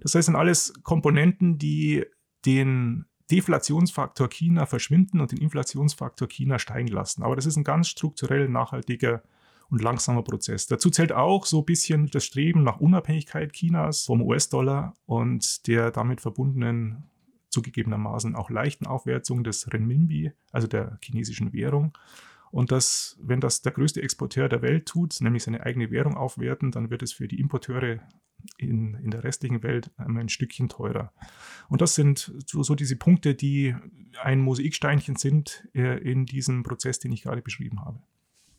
Das 0.00 0.14
heißt, 0.14 0.26
sind 0.26 0.36
alles 0.36 0.72
Komponenten, 0.82 1.58
die 1.58 2.04
den 2.46 3.06
Deflationsfaktor 3.30 4.28
China 4.28 4.66
verschwinden 4.66 5.20
und 5.20 5.32
den 5.32 5.38
Inflationsfaktor 5.38 6.28
China 6.28 6.58
steigen 6.58 6.88
lassen. 6.88 7.22
Aber 7.22 7.36
das 7.36 7.46
ist 7.46 7.56
ein 7.56 7.64
ganz 7.64 7.88
strukturell 7.88 8.48
nachhaltiger 8.48 9.22
und 9.70 9.82
langsamer 9.82 10.22
Prozess. 10.22 10.66
Dazu 10.66 10.88
zählt 10.88 11.12
auch 11.12 11.44
so 11.44 11.58
ein 11.60 11.66
bisschen 11.66 12.06
das 12.10 12.24
Streben 12.24 12.62
nach 12.62 12.80
Unabhängigkeit 12.80 13.52
Chinas 13.52 14.04
vom 14.04 14.22
US-Dollar 14.22 14.94
und 15.04 15.66
der 15.66 15.90
damit 15.90 16.22
verbundenen 16.22 17.04
zugegebenermaßen 17.50 18.34
auch 18.36 18.50
leichten 18.50 18.86
Aufwertung 18.86 19.44
des 19.44 19.72
Renminbi, 19.72 20.32
also 20.52 20.66
der 20.66 20.98
chinesischen 21.02 21.52
Währung. 21.52 21.96
Und 22.50 22.72
das, 22.72 23.18
wenn 23.20 23.40
das 23.40 23.62
der 23.62 23.72
größte 23.72 24.02
Exporteur 24.02 24.48
der 24.48 24.62
Welt 24.62 24.86
tut, 24.86 25.20
nämlich 25.20 25.42
seine 25.42 25.64
eigene 25.64 25.90
Währung 25.90 26.16
aufwerten, 26.16 26.70
dann 26.70 26.90
wird 26.90 27.02
es 27.02 27.12
für 27.12 27.28
die 27.28 27.40
Importeure 27.40 28.00
in, 28.56 28.94
in 28.94 29.10
der 29.10 29.24
restlichen 29.24 29.62
Welt 29.62 29.90
ein 29.96 30.28
Stückchen 30.28 30.68
teurer. 30.68 31.12
Und 31.68 31.82
das 31.82 31.94
sind 31.94 32.32
so, 32.46 32.62
so 32.62 32.74
diese 32.74 32.96
Punkte, 32.96 33.34
die 33.34 33.74
ein 34.22 34.40
Mosaiksteinchen 34.40 35.16
sind 35.16 35.68
äh, 35.74 35.98
in 35.98 36.24
diesem 36.24 36.62
Prozess, 36.62 36.98
den 36.98 37.12
ich 37.12 37.22
gerade 37.22 37.42
beschrieben 37.42 37.84
habe. 37.84 38.00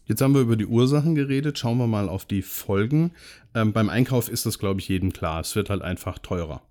Jetzt 0.10 0.22
haben 0.22 0.34
wir 0.34 0.42
über 0.42 0.56
die 0.56 0.66
Ursachen 0.66 1.14
geredet, 1.14 1.60
schauen 1.60 1.78
wir 1.78 1.86
mal 1.86 2.10
auf 2.10 2.26
die 2.26 2.42
Folgen. 2.42 3.12
Ähm, 3.54 3.74
beim 3.74 3.90
Einkauf 3.90 4.28
ist 4.28 4.48
das, 4.48 4.58
glaube 4.58 4.80
ich, 4.80 4.88
jedem 4.88 5.14
klar. 5.14 5.40
Es 5.40 5.56
wird 5.56 5.70
halt 5.70 5.84
einfach 5.84 6.18
teurer. 6.18 6.64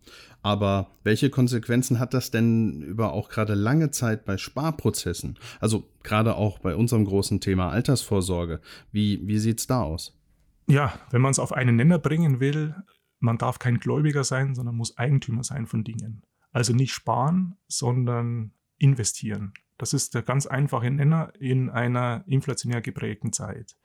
Aber 0.42 0.90
welche 1.04 1.30
Konsequenzen 1.30 2.00
hat 2.00 2.14
das 2.14 2.32
denn 2.32 2.82
über 2.82 3.12
auch 3.12 3.28
gerade 3.28 3.54
lange 3.54 3.92
Zeit 3.92 4.24
bei 4.24 4.38
Sparprozessen? 4.38 5.38
Also 5.60 5.88
gerade 6.02 6.34
auch 6.34 6.58
bei 6.58 6.74
unserem 6.74 7.04
großen 7.04 7.40
Thema 7.40 7.70
Altersvorsorge. 7.70 8.60
Wie, 8.90 9.24
wie 9.28 9.38
sieht 9.38 9.60
es 9.60 9.68
da 9.68 9.82
aus? 9.82 10.18
Ja, 10.66 10.98
wenn 11.12 11.22
man 11.22 11.30
es 11.30 11.38
auf 11.38 11.52
einen 11.52 11.76
Nenner 11.76 12.00
bringen 12.00 12.40
will, 12.40 12.74
man 13.20 13.38
darf 13.38 13.60
kein 13.60 13.78
Gläubiger 13.78 14.24
sein, 14.24 14.56
sondern 14.56 14.74
muss 14.74 14.98
Eigentümer 14.98 15.44
sein 15.44 15.68
von 15.68 15.84
Dingen. 15.84 16.22
Also 16.50 16.72
nicht 16.72 16.92
sparen, 16.92 17.56
sondern 17.68 18.50
investieren. 18.78 19.52
Das 19.78 19.92
ist 19.92 20.14
der 20.14 20.22
ganz 20.22 20.46
einfache 20.46 20.90
Nenner 20.90 21.32
in 21.38 21.70
einer 21.70 22.24
inflationär 22.26 22.80
geprägten 22.80 23.32
Zeit. 23.32 23.76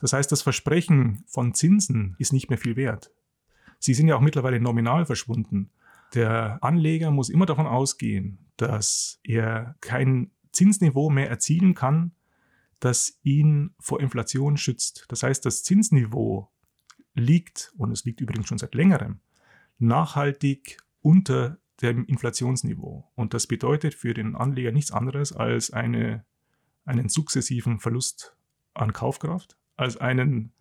Das 0.00 0.12
heißt, 0.12 0.32
das 0.32 0.42
Versprechen 0.42 1.22
von 1.28 1.54
Zinsen 1.54 2.16
ist 2.18 2.32
nicht 2.32 2.48
mehr 2.48 2.58
viel 2.58 2.74
wert. 2.74 3.12
Sie 3.78 3.94
sind 3.94 4.08
ja 4.08 4.16
auch 4.16 4.20
mittlerweile 4.20 4.58
nominal 4.58 5.06
verschwunden. 5.06 5.70
Der 6.14 6.58
Anleger 6.62 7.10
muss 7.10 7.28
immer 7.28 7.46
davon 7.46 7.66
ausgehen, 7.66 8.38
dass 8.56 9.20
er 9.22 9.76
kein 9.80 10.30
Zinsniveau 10.50 11.08
mehr 11.08 11.30
erzielen 11.30 11.74
kann, 11.74 12.12
das 12.80 13.18
ihn 13.22 13.74
vor 13.78 14.00
Inflation 14.00 14.56
schützt. 14.56 15.04
Das 15.08 15.22
heißt, 15.22 15.46
das 15.46 15.62
Zinsniveau 15.62 16.50
liegt, 17.14 17.72
und 17.76 17.92
es 17.92 18.04
liegt 18.04 18.20
übrigens 18.20 18.48
schon 18.48 18.58
seit 18.58 18.74
längerem, 18.74 19.20
nachhaltig 19.78 20.78
unter 21.00 21.58
dem 21.82 22.04
Inflationsniveau. 22.06 23.10
Und 23.14 23.34
das 23.34 23.46
bedeutet 23.46 23.94
für 23.94 24.14
den 24.14 24.36
Anleger 24.36 24.72
nichts 24.72 24.92
anderes 24.92 25.32
als 25.32 25.70
eine, 25.70 26.24
einen 26.84 27.08
sukzessiven 27.08 27.80
Verlust 27.80 28.36
an 28.74 28.92
Kaufkraft, 28.92 29.56
als 29.76 29.96
einen 29.96 30.52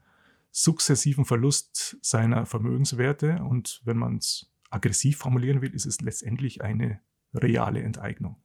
sukzessiven 0.51 1.25
Verlust 1.25 1.97
seiner 2.01 2.45
Vermögenswerte. 2.45 3.43
Und 3.43 3.81
wenn 3.85 3.97
man 3.97 4.17
es 4.17 4.51
aggressiv 4.69 5.17
formulieren 5.17 5.61
will, 5.61 5.73
ist 5.73 5.85
es 5.85 6.01
letztendlich 6.01 6.61
eine 6.61 6.99
reale 7.33 7.81
Enteignung. 7.81 8.40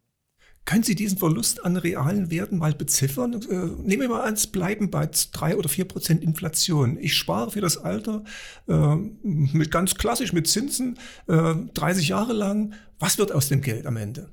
Können 0.67 0.83
Sie 0.83 0.97
diesen 0.97 1.17
Verlust 1.17 1.65
an 1.65 1.77
realen 1.77 2.29
Werten 2.29 2.59
mal 2.59 2.75
beziffern? 2.75 3.35
Äh, 3.35 3.67
nehmen 3.87 4.03
wir 4.03 4.09
mal 4.09 4.23
an, 4.23 4.35
es 4.35 4.49
bleiben 4.49 4.91
bei 4.91 5.09
drei 5.33 5.57
oder 5.57 5.69
vier 5.69 5.85
Prozent 5.85 6.25
Inflation. 6.25 6.99
Ich 7.01 7.15
spare 7.15 7.53
für 7.53 7.61
das 7.61 7.79
Alter 7.79 8.25
äh, 8.67 8.97
mit 9.23 9.71
ganz 9.71 9.95
klassisch 9.95 10.33
mit 10.33 10.49
Zinsen 10.49 10.99
äh, 11.29 11.55
30 11.73 12.09
Jahre 12.09 12.33
lang. 12.33 12.75
Was 12.99 13.17
wird 13.17 13.31
aus 13.31 13.49
dem 13.49 13.63
Geld 13.63 13.87
am 13.87 13.97
Ende? 13.97 14.33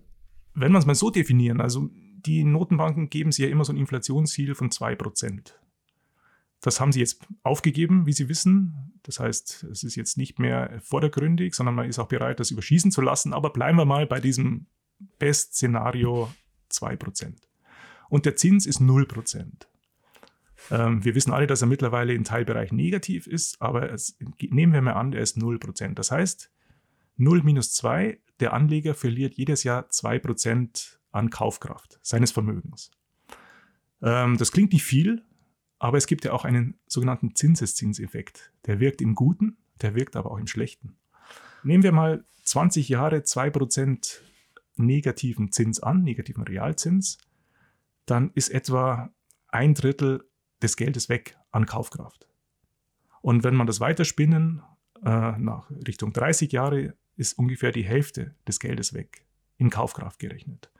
Wenn 0.55 0.71
man 0.71 0.81
es 0.81 0.87
mal 0.87 0.95
so 0.95 1.11
definieren, 1.11 1.61
also 1.61 1.91
die 1.93 2.43
Notenbanken 2.43 3.11
geben 3.11 3.31
sie 3.31 3.43
ja 3.43 3.49
immer 3.49 3.63
so 3.63 3.71
ein 3.71 3.77
Inflationsziel 3.77 4.55
von 4.55 4.71
zwei 4.71 4.95
Prozent. 4.95 5.59
Das 6.61 6.79
haben 6.79 6.91
sie 6.91 7.01
jetzt 7.01 7.21
aufgegeben, 7.43 8.07
wie 8.07 8.13
Sie 8.13 8.29
wissen. 8.29 8.93
Das 9.03 9.19
heißt, 9.19 9.65
es 9.65 9.83
ist 9.83 9.95
jetzt 9.95 10.17
nicht 10.17 10.39
mehr 10.39 10.79
vordergründig, 10.81 11.53
sondern 11.53 11.75
man 11.75 11.89
ist 11.89 11.99
auch 11.99 12.07
bereit, 12.07 12.39
das 12.39 12.51
überschießen 12.51 12.89
zu 12.89 13.01
lassen. 13.01 13.33
Aber 13.33 13.51
bleiben 13.51 13.77
wir 13.77 13.85
mal 13.85 14.07
bei 14.07 14.21
diesem 14.21 14.67
Best-Szenario 15.19 16.33
2%. 16.71 17.33
Und 18.09 18.25
der 18.25 18.35
Zins 18.35 18.65
ist 18.65 18.81
0%. 18.81 19.67
Ähm, 20.71 21.03
wir 21.03 21.15
wissen 21.15 21.33
alle, 21.33 21.47
dass 21.47 21.61
er 21.61 21.67
mittlerweile 21.67 22.13
in 22.13 22.23
Teilbereichen 22.23 22.75
negativ 22.75 23.27
ist, 23.27 23.61
aber 23.61 23.91
es, 23.91 24.17
nehmen 24.39 24.73
wir 24.73 24.81
mal 24.81 24.93
an, 24.93 25.13
er 25.13 25.21
ist 25.21 25.37
0%. 25.37 25.93
Das 25.93 26.11
heißt, 26.11 26.51
0 27.17 27.43
minus 27.43 27.73
2, 27.73 28.19
der 28.39 28.53
Anleger 28.53 28.95
verliert 28.95 29.35
jedes 29.35 29.63
Jahr 29.63 29.87
2% 29.89 30.97
an 31.11 31.29
Kaufkraft 31.29 31.99
seines 32.01 32.31
Vermögens. 32.31 32.91
Ähm, 34.01 34.37
das 34.37 34.51
klingt 34.51 34.73
nicht 34.73 34.83
viel, 34.83 35.23
aber 35.79 35.97
es 35.97 36.07
gibt 36.07 36.25
ja 36.25 36.31
auch 36.33 36.45
einen 36.45 36.79
sogenannten 36.87 37.35
Zinseszinseffekt. 37.35 38.51
Der 38.65 38.79
wirkt 38.79 39.01
im 39.01 39.15
Guten, 39.15 39.57
der 39.81 39.95
wirkt 39.95 40.15
aber 40.15 40.31
auch 40.31 40.37
im 40.37 40.47
Schlechten. 40.47 40.95
Nehmen 41.63 41.83
wir 41.83 41.91
mal 41.91 42.25
20 42.43 42.89
Jahre 42.89 43.17
2% 43.17 44.19
negativen 44.75 45.51
Zins 45.51 45.81
an, 45.81 46.03
negativen 46.03 46.43
Realzins, 46.43 47.17
dann 48.05 48.31
ist 48.33 48.49
etwa 48.49 49.11
ein 49.47 49.73
Drittel 49.73 50.27
des 50.61 50.77
Geldes 50.77 51.09
weg 51.09 51.37
an 51.51 51.65
Kaufkraft. 51.65 52.27
Und 53.21 53.43
wenn 53.43 53.55
man 53.55 53.67
das 53.67 53.79
weiterspinnen, 53.79 54.61
äh, 55.03 55.37
nach 55.37 55.69
Richtung 55.87 56.11
30 56.13 56.51
Jahre, 56.51 56.95
ist 57.15 57.37
ungefähr 57.37 57.71
die 57.71 57.85
Hälfte 57.85 58.35
des 58.47 58.59
Geldes 58.59 58.93
weg, 58.93 59.25
in 59.57 59.69
Kaufkraft 59.69 60.19
gerechnet. 60.19 60.71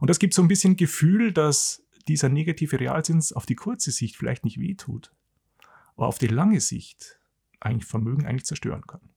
Und 0.00 0.08
das 0.08 0.18
gibt 0.18 0.34
so 0.34 0.42
ein 0.42 0.48
bisschen 0.48 0.76
Gefühl, 0.76 1.32
dass 1.32 1.84
dieser 2.08 2.28
negative 2.28 2.80
Realzins 2.80 3.32
auf 3.32 3.46
die 3.46 3.54
kurze 3.54 3.90
Sicht 3.90 4.16
vielleicht 4.16 4.44
nicht 4.44 4.58
wehtut, 4.58 5.12
aber 5.96 6.06
auf 6.06 6.18
die 6.18 6.26
lange 6.26 6.60
Sicht 6.60 7.20
eigentlich 7.60 7.88
Vermögen 7.88 8.26
eigentlich 8.26 8.46
zerstören 8.46 8.86
kann. 8.86 9.12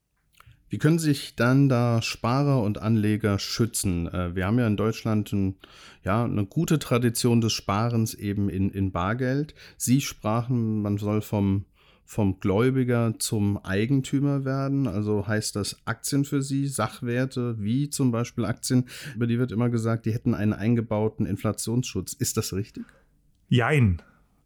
Wie 0.76 0.80
können 0.80 1.00
sich 1.00 1.38
dann 1.38 1.70
da 1.70 2.02
Sparer 2.02 2.62
und 2.62 2.80
Anleger 2.80 3.40
schützen? 3.40 4.10
Äh, 4.10 4.36
wir 4.36 4.46
haben 4.46 4.60
ja 4.60 4.68
in 4.68 4.76
Deutschland 4.76 5.32
ein, 5.32 5.56
ja, 6.04 6.26
eine 6.26 6.46
gute 6.46 6.80
Tradition 6.80 7.40
des 7.40 7.54
Sparens 7.54 8.14
eben 8.14 8.50
in, 8.50 8.70
in 8.72 8.92
Bargeld. 8.92 9.56
Sie 9.78 10.02
sprachen, 10.02 10.82
man 10.82 10.98
soll 10.98 11.22
vom, 11.22 11.64
vom 12.04 12.42
Gläubiger 12.42 13.14
zum 13.20 13.58
Eigentümer 13.58 14.44
werden. 14.44 14.86
Also 14.86 15.26
heißt 15.26 15.56
das 15.56 15.78
Aktien 15.86 16.26
für 16.26 16.42
Sie, 16.42 16.68
Sachwerte 16.68 17.56
wie 17.58 17.90
zum 17.90 18.12
Beispiel 18.12 18.44
Aktien, 18.44 18.90
über 19.16 19.28
die 19.28 19.40
wird 19.40 19.54
immer 19.54 19.70
gesagt, 19.70 20.06
die 20.06 20.14
hätten 20.14 20.34
einen 20.34 20.52
eingebauten 20.52 21.26
Inflationsschutz. 21.26 22.12
Ist 22.12 22.36
das 22.36 22.52
richtig? 22.52 22.84
Jein. 23.48 24.02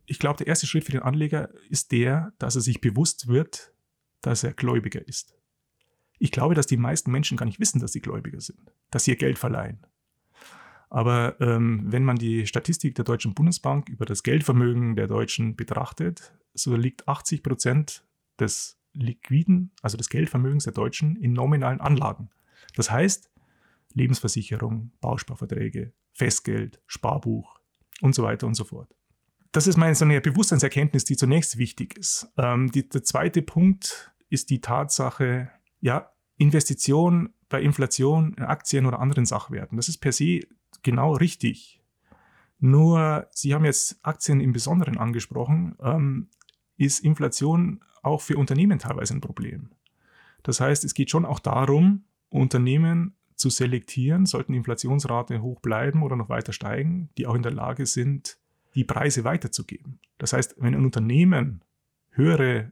Ich 0.05 0.19
glaube, 0.19 0.37
der 0.37 0.45
erste 0.45 0.67
Schritt 0.67 0.83
für 0.83 0.91
den 0.91 1.01
Anleger 1.01 1.49
ist 1.71 1.91
der, 1.91 2.33
dass 2.37 2.53
er 2.53 2.61
sich 2.61 2.81
bewusst 2.81 3.27
wird, 3.27 3.73
dass 4.21 4.43
er 4.43 4.53
Gläubiger 4.53 5.07
ist. 5.07 5.38
Ich 6.19 6.31
glaube, 6.31 6.53
dass 6.53 6.67
die 6.67 6.77
meisten 6.77 7.11
Menschen 7.11 7.37
gar 7.37 7.45
nicht 7.45 7.59
wissen, 7.59 7.79
dass 7.79 7.93
sie 7.93 8.01
Gläubiger 8.01 8.41
sind, 8.41 8.73
dass 8.91 9.05
sie 9.05 9.11
ihr 9.11 9.17
Geld 9.17 9.39
verleihen. 9.39 9.85
Aber 10.89 11.39
ähm, 11.39 11.83
wenn 11.85 12.03
man 12.03 12.17
die 12.17 12.47
Statistik 12.47 12.95
der 12.95 13.05
Deutschen 13.05 13.33
Bundesbank 13.33 13.89
über 13.89 14.05
das 14.05 14.23
Geldvermögen 14.23 14.95
der 14.95 15.07
Deutschen 15.07 15.55
betrachtet, 15.55 16.33
so 16.53 16.75
liegt 16.75 17.07
80 17.07 17.43
Prozent 17.43 18.03
des 18.39 18.79
liquiden, 18.93 19.71
also 19.81 19.97
des 19.97 20.09
Geldvermögens 20.09 20.63
der 20.63 20.73
Deutschen 20.73 21.15
in 21.15 21.33
nominalen 21.33 21.79
Anlagen. 21.79 22.31
Das 22.75 22.89
heißt, 22.91 23.31
Lebensversicherung, 23.93 24.91
Bausparverträge, 24.99 25.93
Festgeld, 26.11 26.81
Sparbuch 26.87 27.59
und 28.01 28.15
so 28.15 28.23
weiter 28.23 28.47
und 28.47 28.55
so 28.55 28.63
fort. 28.63 28.93
Das 29.51 29.67
ist 29.67 29.77
meine 29.77 29.95
so 29.95 30.05
eine 30.05 30.21
Bewusstseinserkenntnis, 30.21 31.05
die 31.05 31.17
zunächst 31.17 31.57
wichtig 31.57 31.97
ist. 31.97 32.31
Ähm, 32.37 32.71
die, 32.71 32.87
der 32.87 33.03
zweite 33.03 33.41
Punkt 33.41 34.11
ist 34.29 34.49
die 34.49 34.61
Tatsache, 34.61 35.49
ja, 35.81 36.11
Investition 36.37 37.33
bei 37.49 37.61
Inflation 37.61 38.33
in 38.35 38.43
Aktien 38.43 38.85
oder 38.85 38.99
anderen 38.99 39.25
Sachwerten. 39.25 39.77
Das 39.77 39.89
ist 39.89 39.97
per 39.97 40.11
se 40.11 40.41
genau 40.83 41.13
richtig. 41.13 41.81
Nur, 42.59 43.27
Sie 43.31 43.53
haben 43.53 43.65
jetzt 43.65 43.99
Aktien 44.03 44.41
im 44.41 44.53
Besonderen 44.53 44.97
angesprochen, 44.97 45.75
ähm, 45.81 46.29
ist 46.77 46.99
Inflation 46.99 47.83
auch 48.03 48.21
für 48.21 48.37
Unternehmen 48.37 48.79
teilweise 48.79 49.13
ein 49.13 49.21
Problem. 49.21 49.71
Das 50.43 50.61
heißt, 50.61 50.83
es 50.83 50.93
geht 50.93 51.09
schon 51.09 51.25
auch 51.25 51.39
darum, 51.39 52.05
Unternehmen 52.29 53.15
zu 53.35 53.49
selektieren, 53.49 54.25
sollten 54.25 54.53
Inflationsrate 54.53 55.41
hoch 55.41 55.61
bleiben 55.61 56.03
oder 56.03 56.15
noch 56.15 56.29
weiter 56.29 56.53
steigen, 56.53 57.09
die 57.17 57.25
auch 57.25 57.35
in 57.35 57.43
der 57.43 57.53
Lage 57.53 57.85
sind, 57.85 58.37
die 58.75 58.83
Preise 58.83 59.23
weiterzugeben. 59.23 59.99
Das 60.17 60.33
heißt, 60.33 60.55
wenn 60.59 60.75
ein 60.75 60.85
Unternehmen 60.85 61.63
höhere 62.11 62.71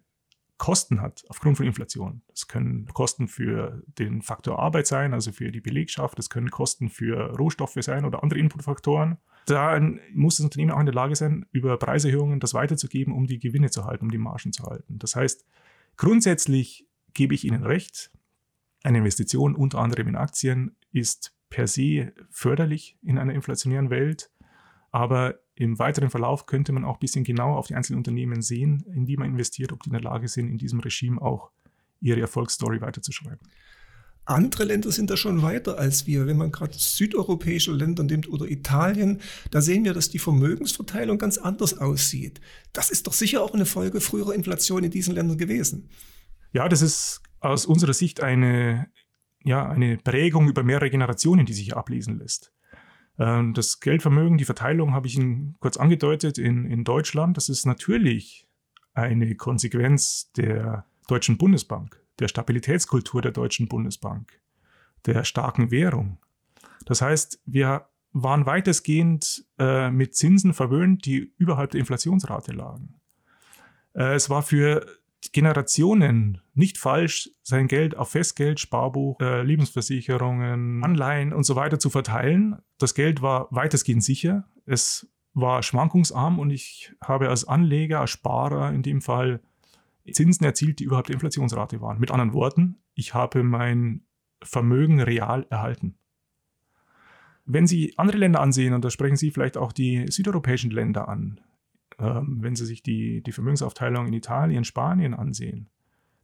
Kosten 0.58 1.02
hat 1.02 1.24
aufgrund 1.30 1.58
von 1.58 1.66
Inflation. 1.66 2.22
Das 2.30 2.48
können 2.48 2.88
Kosten 2.88 3.28
für 3.28 3.84
den 3.88 4.22
Faktor 4.22 4.60
Arbeit 4.60 4.88
sein, 4.88 5.14
also 5.14 5.32
für 5.32 5.52
die 5.52 5.62
Belegschaft, 5.62 6.18
das 6.18 6.30
können 6.30 6.50
Kosten 6.50 6.90
für 6.90 7.36
Rohstoffe 7.38 7.78
sein 7.80 8.06
oder 8.06 8.24
andere 8.24 8.40
Inputfaktoren. 8.40 9.18
Dann 9.46 10.00
muss 10.14 10.38
das 10.38 10.46
Unternehmen 10.46 10.72
auch 10.72 10.80
in 10.80 10.88
der 10.88 10.96
Lage 10.96 11.16
sein, 11.16 11.46
über 11.52 11.78
Preiserhöhungen 11.78 12.40
das 12.40 12.54
weiterzugeben, 12.54 13.14
um 13.14 13.28
die 13.28 13.40
Gewinne 13.40 13.70
zu 13.70 13.86
halten, 13.86 14.06
um 14.06 14.12
die 14.12 14.18
Margen 14.18 14.52
zu 14.52 14.64
halten. 14.64 15.00
Das 15.00 15.16
heißt, 15.16 15.46
grundsätzlich 15.96 16.88
gebe 17.14 17.34
ich 17.34 17.46
Ihnen 17.46 17.64
recht, 17.64 18.12
eine 18.84 19.00
Investition 19.00 19.56
unter 19.56 19.80
anderem 19.80 20.08
in 20.08 20.16
Aktien 20.16 20.76
ist 20.92 21.34
per 21.50 21.68
se 21.68 22.14
förderlich 22.30 22.98
in 23.02 23.18
einer 23.18 23.34
inflationären 23.34 23.90
Welt. 23.90 24.32
Aber 24.92 25.36
im 25.58 25.80
weiteren 25.80 26.12
Verlauf 26.12 26.46
könnte 26.46 26.72
man 26.72 26.86
auch 26.86 26.98
ein 26.98 27.00
bisschen 27.00 27.24
genauer 27.24 27.58
auf 27.58 27.68
die 27.68 27.76
einzelnen 27.76 27.98
Unternehmen 27.98 28.42
sehen, 28.44 28.86
in 28.94 29.06
die 29.06 29.18
man 29.18 29.30
investiert, 29.30 29.72
ob 29.72 29.82
die 29.82 29.90
in 29.90 29.94
der 29.94 30.02
Lage 30.02 30.28
sind, 30.28 30.50
in 30.50 30.60
diesem 30.60 30.80
Regime 30.80 31.20
auch 31.20 31.50
ihre 32.00 32.22
Erfolgsstory 32.22 32.80
weiterzuschreiben. 32.80 33.40
Andere 34.26 34.66
Länder 34.66 34.92
sind 34.92 35.10
da 35.10 35.18
schon 35.18 35.42
weiter 35.42 35.80
als 35.80 36.06
wir. 36.06 36.28
Wenn 36.28 36.38
man 36.38 36.52
gerade 36.52 36.74
südeuropäische 36.78 37.72
Länder 37.72 38.04
nimmt 38.04 38.30
oder 38.30 38.46
Italien, 38.46 39.22
da 39.52 39.62
sehen 39.62 39.84
wir, 39.84 39.94
dass 39.94 40.10
die 40.10 40.20
Vermögensverteilung 40.20 41.18
ganz 41.18 41.38
anders 41.38 41.78
aussieht. 41.78 42.40
Das 42.74 42.92
ist 42.92 43.08
doch 43.08 43.14
sicher 43.14 43.42
auch 43.42 43.54
eine 43.54 43.66
Folge 43.66 44.00
früherer 44.00 44.36
Inflation 44.36 44.84
in 44.84 44.92
diesen 44.92 45.16
Ländern 45.16 45.38
gewesen. 45.38 45.90
Ja, 46.52 46.68
das 46.68 46.82
ist 46.82 47.22
aus 47.40 47.66
unserer 47.66 47.94
Sicht 47.94 48.22
eine, 48.22 48.92
ja, 49.44 49.68
eine 49.68 49.98
Prägung 49.98 50.50
über 50.50 50.62
mehrere 50.62 50.90
Generationen, 50.90 51.46
die 51.46 51.54
sich 51.54 51.76
ablesen 51.76 52.20
lässt. 52.20 52.52
Ähm, 53.20 53.54
das 53.54 53.80
Geldvermögen, 53.80 54.38
die 54.38 54.46
Verteilung 54.46 54.94
habe 54.94 55.08
ich 55.08 55.18
Ihnen 55.18 55.56
kurz 55.60 55.78
angedeutet 55.78 56.38
in, 56.38 56.66
in 56.66 56.84
Deutschland. 56.84 57.38
Das 57.38 57.50
ist 57.50 57.66
natürlich 57.66 58.48
eine 58.94 59.36
Konsequenz 59.36 60.32
der 60.34 60.86
Deutschen 61.08 61.38
Bundesbank 61.38 62.02
der 62.20 62.28
Stabilitätskultur 62.28 63.22
der 63.22 63.32
Deutschen 63.32 63.68
Bundesbank, 63.68 64.40
der 65.06 65.24
starken 65.24 65.72
Währung. 65.72 66.18
Das 66.86 67.02
heißt, 67.02 67.42
wir 67.46 67.88
waren 68.14 68.46
weitestgehend 68.46 69.46
äh, 69.60 69.92
mit 69.92 70.16
Zinsen 70.16 70.54
verwöhnt, 70.54 71.06
die 71.06 71.34
überhalb 71.38 71.72
der 71.72 71.80
Inflationsrate 71.80 72.54
lagen. 72.54 72.96
Äh, 73.94 74.16
es 74.16 74.30
war 74.30 74.42
für 74.42 74.86
Generationen 75.32 76.42
nicht 76.54 76.78
falsch, 76.78 77.30
sein 77.44 77.68
Geld 77.68 77.96
auf 77.98 78.10
Festgeld, 78.10 78.60
Sparbuch, 78.60 79.20
äh, 79.20 79.42
Lebensversicherungen, 79.44 80.84
Anleihen 80.84 81.34
und 81.34 81.44
so 81.44 81.56
weiter 81.56 81.80
zu 81.80 81.90
verteilen. 81.90 82.58
Das 82.78 82.94
Geld 82.94 83.22
war 83.22 83.48
weitestgehend 83.52 84.04
sicher. 84.04 84.48
Es 84.66 85.10
war 85.34 85.64
schwankungsarm 85.64 86.40
und 86.40 86.50
ich 86.50 86.94
habe 87.04 87.30
als 87.30 87.48
Anleger, 87.48 88.02
als 88.02 88.10
Sparer 88.12 88.74
in 88.74 88.82
dem 88.82 89.02
Fall 89.02 89.42
Zinsen 90.12 90.46
erzielt, 90.46 90.80
die 90.80 90.86
überhaupt 90.86 91.10
Inflationsrate 91.10 91.82
waren. 91.82 92.00
Mit 92.00 92.12
anderen 92.12 92.34
Worten, 92.34 92.78
ich 92.94 93.14
habe 93.14 93.44
mein 93.44 94.06
Vermögen 94.42 95.02
real 95.02 95.46
erhalten. 95.50 95.98
Wenn 97.46 97.68
Sie 97.68 97.94
andere 97.98 98.18
Länder 98.18 98.42
ansehen, 98.42 98.74
und 98.74 98.84
da 98.84 98.90
sprechen 98.90 99.16
Sie 99.16 99.32
vielleicht 99.32 99.58
auch 99.58 99.72
die 99.72 100.06
südeuropäischen 100.10 100.72
Länder 100.72 101.08
an, 101.08 101.40
ähm, 102.00 102.38
wenn 102.42 102.56
Sie 102.56 102.66
sich 102.66 102.84
die, 102.84 103.22
die 103.22 103.32
Vermögensaufteilung 103.32 104.08
in 104.08 104.14
Italien, 104.14 104.64
Spanien 104.64 105.14
ansehen, 105.14 105.70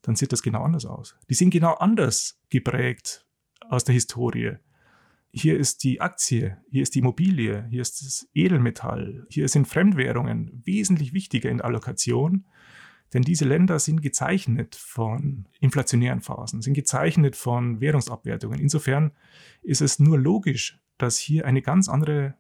dann 0.01 0.15
sieht 0.15 0.31
das 0.31 0.43
genau 0.43 0.63
anders 0.63 0.85
aus. 0.85 1.15
Die 1.29 1.33
sind 1.33 1.51
genau 1.51 1.73
anders 1.75 2.39
geprägt 2.49 3.25
aus 3.69 3.83
der 3.83 3.93
Historie. 3.93 4.57
Hier 5.31 5.57
ist 5.57 5.83
die 5.83 5.99
Aktie, 5.99 6.57
hier 6.69 6.83
ist 6.83 6.93
die 6.93 6.99
Immobilie, 6.99 7.65
hier 7.69 7.81
ist 7.81 8.01
das 8.01 8.29
Edelmetall, 8.33 9.25
hier 9.29 9.47
sind 9.47 9.67
Fremdwährungen 9.67 10.61
wesentlich 10.63 11.13
wichtiger 11.13 11.49
in 11.49 11.57
der 11.57 11.65
Allokation 11.65 12.45
denn 13.13 13.21
diese 13.21 13.45
Länder 13.45 13.79
sind 13.79 14.01
gezeichnet 14.01 14.75
von 14.75 15.47
inflationären 15.59 16.21
Phasen, 16.21 16.61
sind 16.61 16.73
gezeichnet 16.73 17.35
von 17.35 17.79
Währungsabwertungen. 17.79 18.59
Insofern 18.59 19.11
ist 19.61 19.81
es 19.81 19.99
nur 19.99 20.17
logisch, 20.17 20.79
dass 20.97 21.17
hier 21.17 21.45
eine 21.45 21.61
ganz 21.61 21.89
andere 21.89 22.35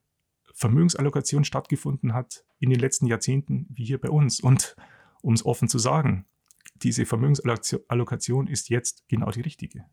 Vermögensallokation 0.53 1.43
stattgefunden 1.43 2.13
hat 2.13 2.45
in 2.59 2.69
den 2.69 2.79
letzten 2.79 3.07
Jahrzehnten 3.07 3.67
wie 3.69 3.85
hier 3.85 3.99
bei 3.99 4.09
uns. 4.09 4.39
Und 4.39 4.75
um 5.21 5.33
es 5.33 5.45
offen 5.45 5.67
zu 5.67 5.79
sagen, 5.79 6.25
diese 6.75 7.05
Vermögensallokation 7.05 8.47
ist 8.47 8.69
jetzt 8.69 9.07
genau 9.07 9.31
die 9.31 9.41
richtige. 9.41 9.85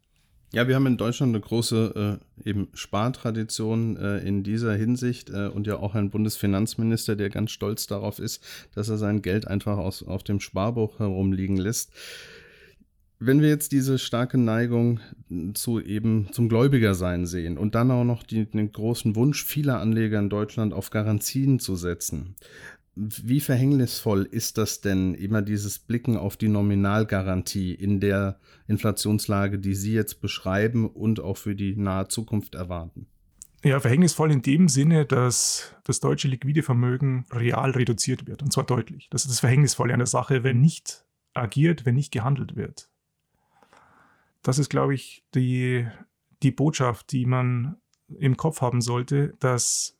Ja, 0.52 0.66
wir 0.66 0.74
haben 0.74 0.86
in 0.86 0.96
Deutschland 0.96 1.30
eine 1.30 1.40
große 1.40 2.18
äh, 2.44 2.48
eben 2.48 2.68
Spartradition 2.74 3.96
äh, 3.96 4.18
in 4.18 4.42
dieser 4.42 4.74
Hinsicht 4.74 5.30
äh, 5.30 5.46
und 5.46 5.68
ja 5.68 5.76
auch 5.76 5.94
einen 5.94 6.10
Bundesfinanzminister, 6.10 7.14
der 7.14 7.30
ganz 7.30 7.52
stolz 7.52 7.86
darauf 7.86 8.18
ist, 8.18 8.44
dass 8.74 8.88
er 8.88 8.98
sein 8.98 9.22
Geld 9.22 9.46
einfach 9.46 9.78
aus, 9.78 10.02
auf 10.02 10.24
dem 10.24 10.40
Sparbuch 10.40 10.98
herumliegen 10.98 11.56
lässt. 11.56 11.92
Wenn 13.22 13.42
wir 13.42 13.50
jetzt 13.50 13.72
diese 13.72 13.98
starke 13.98 14.38
Neigung 14.38 15.00
zu 15.52 15.78
eben 15.78 16.28
zum 16.32 16.48
Gläubigersein 16.48 17.26
sehen 17.26 17.58
und 17.58 17.74
dann 17.74 17.90
auch 17.90 18.04
noch 18.04 18.22
die, 18.22 18.46
den 18.46 18.72
großen 18.72 19.14
Wunsch 19.14 19.44
vieler 19.44 19.78
Anleger 19.78 20.18
in 20.18 20.30
Deutschland 20.30 20.72
auf 20.72 20.88
Garantien 20.88 21.58
zu 21.58 21.76
setzen, 21.76 22.34
wie 22.96 23.40
verhängnisvoll 23.40 24.24
ist 24.24 24.56
das 24.56 24.80
denn, 24.80 25.14
immer 25.14 25.42
dieses 25.42 25.78
Blicken 25.78 26.16
auf 26.16 26.38
die 26.38 26.48
Nominalgarantie 26.48 27.74
in 27.74 28.00
der 28.00 28.40
Inflationslage, 28.66 29.58
die 29.58 29.74
Sie 29.74 29.92
jetzt 29.92 30.22
beschreiben 30.22 30.88
und 30.88 31.20
auch 31.20 31.36
für 31.36 31.54
die 31.54 31.76
nahe 31.76 32.08
Zukunft 32.08 32.54
erwarten? 32.54 33.06
Ja, 33.62 33.80
verhängnisvoll 33.80 34.32
in 34.32 34.40
dem 34.40 34.68
Sinne, 34.68 35.04
dass 35.04 35.76
das 35.84 36.00
deutsche 36.00 36.28
liquide 36.28 36.62
Vermögen 36.62 37.26
real 37.30 37.72
reduziert 37.72 38.26
wird, 38.26 38.42
und 38.42 38.50
zwar 38.50 38.64
deutlich. 38.64 39.08
Das 39.10 39.22
ist 39.22 39.30
das 39.30 39.40
Verhängnisvolle 39.40 39.92
an 39.92 40.00
der 40.00 40.06
Sache, 40.06 40.42
wenn 40.42 40.60
nicht 40.60 41.04
agiert, 41.34 41.84
wenn 41.84 41.94
nicht 41.94 42.12
gehandelt 42.12 42.56
wird. 42.56 42.88
Das 44.42 44.58
ist, 44.58 44.68
glaube 44.70 44.94
ich, 44.94 45.24
die, 45.34 45.86
die 46.42 46.50
Botschaft, 46.50 47.12
die 47.12 47.26
man 47.26 47.76
im 48.18 48.36
Kopf 48.36 48.60
haben 48.60 48.80
sollte, 48.80 49.34
dass 49.38 49.96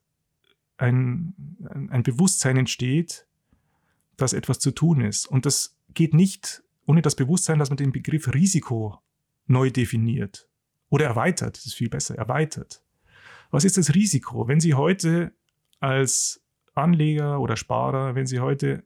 ein, 0.78 1.34
ein 1.90 2.02
Bewusstsein 2.02 2.56
entsteht, 2.56 3.26
dass 4.16 4.32
etwas 4.32 4.58
zu 4.58 4.70
tun 4.70 5.02
ist. 5.02 5.26
Und 5.26 5.46
das 5.46 5.76
geht 5.94 6.14
nicht 6.14 6.62
ohne 6.86 7.02
das 7.02 7.14
Bewusstsein, 7.14 7.58
dass 7.58 7.70
man 7.70 7.76
den 7.76 7.92
Begriff 7.92 8.32
Risiko 8.34 8.98
neu 9.46 9.70
definiert 9.70 10.48
oder 10.88 11.06
erweitert. 11.06 11.56
Das 11.56 11.66
ist 11.66 11.74
viel 11.74 11.88
besser, 11.88 12.16
erweitert. 12.16 12.82
Was 13.50 13.64
ist 13.64 13.76
das 13.76 13.94
Risiko? 13.94 14.48
Wenn 14.48 14.60
Sie 14.60 14.74
heute 14.74 15.32
als 15.78 16.42
Anleger 16.74 17.40
oder 17.40 17.56
Sparer, 17.56 18.14
wenn 18.14 18.26
Sie 18.26 18.40
heute 18.40 18.84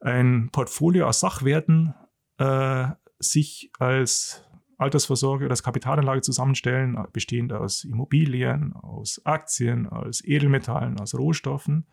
ein 0.00 0.50
Portfolio 0.52 1.06
aus 1.06 1.20
Sachwerten 1.20 1.94
äh, 2.38 2.88
sich 3.18 3.70
als 3.78 4.44
Altersvorsorge 4.78 5.46
oder 5.46 5.52
als 5.52 5.62
Kapitalanlage 5.62 6.20
zusammenstellen, 6.20 6.98
bestehend 7.12 7.52
aus 7.52 7.84
Immobilien, 7.84 8.74
aus 8.74 9.20
Aktien, 9.24 9.86
aus 9.88 10.22
Edelmetallen, 10.22 11.00
aus 11.00 11.14
Rohstoffen, 11.14 11.86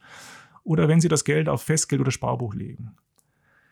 oder 0.64 0.88
wenn 0.88 1.02
Sie 1.02 1.08
das 1.08 1.24
Geld 1.24 1.50
auf 1.50 1.64
Festgeld 1.64 2.02
oder 2.02 2.12
Sparbuch 2.12 2.54
legen. 2.54 2.96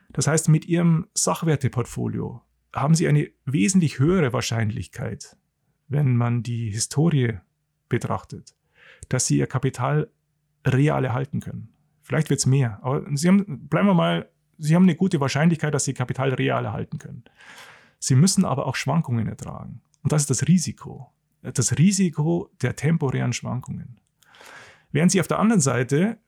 Das 0.10 0.28
heißt, 0.28 0.50
mit 0.50 0.66
Ihrem 0.66 1.08
Sachwerteportfolio 1.14 2.42
haben 2.74 2.96
Sie 2.96 3.08
eine 3.08 3.30
wesentlich 3.46 4.00
höhere 4.00 4.34
Wahrscheinlichkeit, 4.34 5.38
wenn 5.88 6.16
man 6.16 6.44
die 6.44 6.70
Historie 6.70 7.40
betrachtet, 7.90 8.56
dass 9.10 9.26
Sie 9.26 9.38
Ihr 9.38 9.48
Kapital 9.48 10.10
real 10.66 11.04
erhalten 11.04 11.40
können. 11.40 11.74
Vielleicht 12.02 12.30
wird 12.30 12.40
es 12.40 12.46
mehr, 12.46 12.80
aber 12.82 13.06
haben, 13.06 13.68
bleiben 13.68 13.88
wir 13.88 13.94
mal, 13.94 14.30
Sie 14.62 14.76
haben 14.76 14.84
eine 14.84 14.96
gute 14.96 15.20
Wahrscheinlichkeit, 15.20 15.74
dass 15.74 15.86
Sie 15.86 15.94
Kapital 15.94 16.34
real 16.36 16.66
erhalten 16.66 17.00
können. 17.00 17.24
Sie 17.98 18.16
müssen 18.16 18.46
aber 18.46 18.68
auch 18.68 18.76
Schwankungen 18.76 19.28
ertragen. 19.28 19.82
Und 20.04 20.12
das 20.12 20.24
ist 20.24 20.30
das 20.30 20.48
Risiko. 20.48 21.12
Das 21.42 21.78
Risiko 21.80 22.52
der 22.62 22.76
temporären 22.76 23.34
Schwankungen. 23.34 24.00
Während 24.92 25.12
Sie 25.12 25.20
auf 25.20 25.28
der 25.28 25.40
anderen 25.40 25.62
Seite 25.62 26.20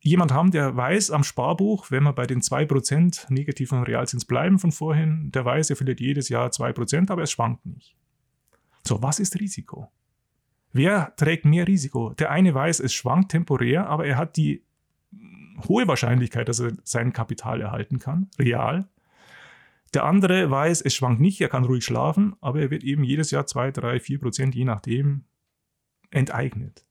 jemand 0.00 0.32
haben, 0.32 0.50
der 0.50 0.76
weiß 0.76 1.10
am 1.10 1.24
Sparbuch, 1.24 1.90
wenn 1.90 2.02
wir 2.02 2.12
bei 2.12 2.26
den 2.26 2.42
2% 2.42 3.32
negativen 3.32 3.82
Realzins 3.82 4.26
bleiben 4.26 4.58
von 4.58 4.70
vorhin, 4.70 5.30
der 5.32 5.46
weiß, 5.46 5.70
er 5.70 5.76
verliert 5.76 6.00
jedes 6.00 6.28
Jahr 6.28 6.50
2%, 6.50 7.10
aber 7.10 7.22
es 7.22 7.30
schwankt 7.30 7.64
nicht. 7.64 7.96
So, 8.86 9.02
was 9.02 9.18
ist 9.18 9.40
Risiko? 9.40 9.90
Wer 10.72 11.14
trägt 11.16 11.46
mehr 11.46 11.66
Risiko? 11.66 12.12
Der 12.12 12.30
eine 12.30 12.54
weiß, 12.54 12.80
es 12.80 12.92
schwankt 12.92 13.30
temporär, 13.30 13.86
aber 13.86 14.06
er 14.06 14.18
hat 14.18 14.36
die 14.36 14.62
hohe 15.66 15.88
Wahrscheinlichkeit, 15.88 16.48
dass 16.48 16.60
er 16.60 16.72
sein 16.84 17.12
Kapital 17.12 17.60
erhalten 17.60 17.98
kann, 17.98 18.30
real. 18.38 18.88
Der 19.94 20.04
andere 20.04 20.50
weiß, 20.50 20.82
es 20.82 20.94
schwankt 20.94 21.20
nicht, 21.20 21.40
er 21.40 21.48
kann 21.48 21.64
ruhig 21.64 21.84
schlafen, 21.84 22.36
aber 22.40 22.60
er 22.60 22.70
wird 22.70 22.84
eben 22.84 23.04
jedes 23.04 23.30
Jahr 23.30 23.46
2, 23.46 23.72
3, 23.72 24.00
4 24.00 24.20
Prozent, 24.20 24.54
je 24.54 24.64
nachdem, 24.64 25.24
enteignet. 26.10 26.86